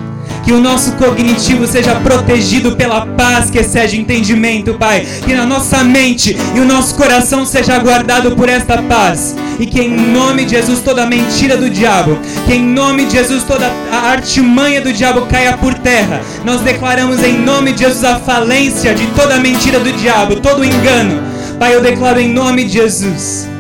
que 0.45 0.53
o 0.53 0.61
nosso 0.61 0.93
cognitivo 0.93 1.67
seja 1.67 1.95
protegido 1.97 2.77
pela 2.77 3.07
paz 3.07 3.51
que 3.51 3.59
excede 3.59 3.99
entendimento, 3.99 4.75
Pai. 4.75 5.07
Que 5.25 5.35
na 5.35 5.47
nossa 5.47 5.83
mente 5.83 6.37
e 6.55 6.61
o 6.61 6.65
nosso 6.65 6.95
coração 6.95 7.47
seja 7.47 7.79
guardado 7.79 8.33
por 8.33 8.49
esta 8.49 8.83
paz. 8.83 9.35
E 9.59 9.67
que 9.67 9.81
em 9.81 9.91
nome 9.91 10.45
de 10.45 10.51
Jesus 10.51 10.81
toda 10.81 11.07
mentira 11.07 11.57
do 11.57 11.71
diabo, 11.71 12.19
que 12.45 12.55
em 12.55 12.63
nome 12.63 13.07
de 13.07 13.13
Jesus 13.13 13.45
toda 13.45 13.71
a 13.91 14.11
artimanha 14.11 14.81
do 14.81 14.93
diabo 14.93 15.27
caia 15.27 15.57
por 15.57 15.75
terra. 15.75 16.21
Nós 16.45 16.61
declaramos 16.61 17.23
em 17.23 17.39
nome 17.39 17.73
de 17.73 17.85
Jesus 17.85 18.05
a 18.05 18.19
falência 18.19 18.95
de 18.95 19.07
toda 19.09 19.39
mentira 19.39 19.79
do 19.79 19.93
diabo, 19.93 20.37
todo 20.37 20.65
engano. 20.65 21.23
Pai, 21.59 21.75
eu 21.75 21.81
declaro 21.81 22.21
em 22.21 22.33
nome 22.33 22.65
de 22.65 22.73
Jesus 22.73 23.54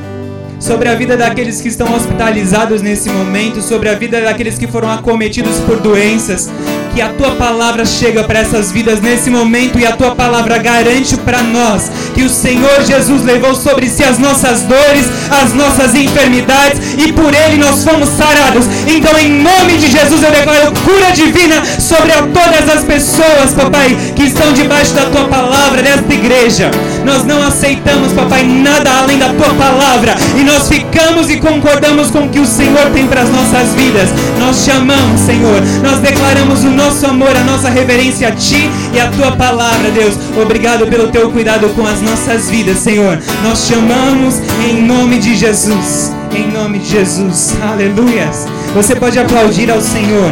sobre 0.64 0.88
a 0.88 0.94
vida 0.94 1.14
daqueles 1.14 1.60
que 1.60 1.68
estão 1.68 1.94
hospitalizados 1.94 2.80
nesse 2.80 3.10
momento, 3.10 3.60
sobre 3.60 3.90
a 3.90 3.94
vida 3.94 4.18
daqueles 4.18 4.56
que 4.56 4.66
foram 4.66 4.90
acometidos 4.90 5.56
por 5.66 5.78
doenças. 5.78 6.50
Que 6.94 7.02
a 7.02 7.08
tua 7.08 7.32
palavra 7.32 7.84
chega 7.84 8.24
para 8.24 8.38
essas 8.38 8.72
vidas 8.72 9.00
nesse 9.00 9.28
momento 9.28 9.78
e 9.78 9.84
a 9.84 9.96
tua 9.96 10.14
palavra 10.14 10.56
garante 10.58 11.16
para 11.18 11.42
nós 11.42 11.90
que 12.14 12.22
o 12.22 12.30
Senhor 12.30 12.82
Jesus 12.84 13.24
levou 13.24 13.54
sobre 13.54 13.88
si 13.88 14.04
as 14.04 14.18
nossas 14.18 14.62
dores, 14.62 15.06
as 15.28 15.52
nossas 15.52 15.94
enfermidades 15.94 16.80
e 16.96 17.12
por 17.12 17.34
ele 17.34 17.56
nós 17.56 17.84
fomos 17.84 18.08
sarados. 18.10 18.64
Então, 18.86 19.18
em 19.18 19.42
nome 19.42 19.76
de 19.76 19.90
Jesus, 19.90 20.22
eu 20.22 20.30
declaro 20.30 20.72
cura 20.84 21.10
divina 21.10 21.62
sobre 21.78 22.12
todas 22.32 22.74
as 22.74 22.84
pessoas, 22.84 23.52
papai, 23.54 23.96
que 24.14 24.22
estão 24.22 24.52
debaixo 24.52 24.94
da 24.94 25.06
tua 25.06 25.24
palavra 25.24 25.82
nesta 25.82 26.14
igreja. 26.14 26.70
Nós 27.04 27.24
não 27.24 27.42
aceitamos, 27.42 28.12
papai, 28.12 28.42
nada 28.44 28.90
além 28.98 29.18
da 29.18 29.28
tua 29.28 29.54
palavra 29.54 30.14
e 30.38 30.42
nós 30.42 30.68
ficamos 30.68 31.30
e 31.30 31.36
concordamos 31.36 32.10
com 32.10 32.20
o 32.20 32.28
que 32.28 32.40
o 32.40 32.46
Senhor 32.46 32.90
tem 32.92 33.06
para 33.06 33.22
as 33.22 33.30
nossas 33.30 33.74
vidas. 33.74 34.08
Nós 34.38 34.64
te 34.64 34.70
amamos, 34.70 35.20
Senhor. 35.20 35.60
Nós 35.82 35.98
declaramos 35.98 36.64
o 36.64 36.70
nosso 36.70 37.06
amor, 37.06 37.36
a 37.36 37.44
nossa 37.44 37.68
reverência 37.68 38.28
a 38.28 38.32
Ti 38.32 38.70
e 38.92 39.00
a 39.00 39.08
Tua 39.08 39.32
palavra, 39.32 39.90
Deus. 39.90 40.14
Obrigado 40.40 40.86
pelo 40.86 41.08
Teu 41.08 41.30
cuidado 41.30 41.68
com 41.70 41.86
as 41.86 42.00
nossas 42.00 42.48
vidas, 42.48 42.78
Senhor. 42.78 43.18
Nós 43.42 43.66
te 43.66 43.74
amamos 43.74 44.40
em 44.68 44.82
nome 44.82 45.18
de 45.18 45.34
Jesus. 45.34 46.12
Em 46.34 46.50
nome 46.50 46.78
de 46.78 46.90
Jesus. 46.90 47.54
Aleluias. 47.62 48.46
Você 48.74 48.96
pode 48.96 49.18
aplaudir 49.18 49.70
ao 49.70 49.80
Senhor. 49.80 50.30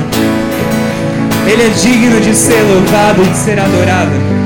Ele 1.46 1.62
é 1.62 1.68
digno 1.68 2.20
de 2.20 2.34
ser 2.34 2.60
louvado 2.62 3.22
e 3.22 3.26
de 3.26 3.36
ser 3.36 3.58
adorado. 3.58 4.41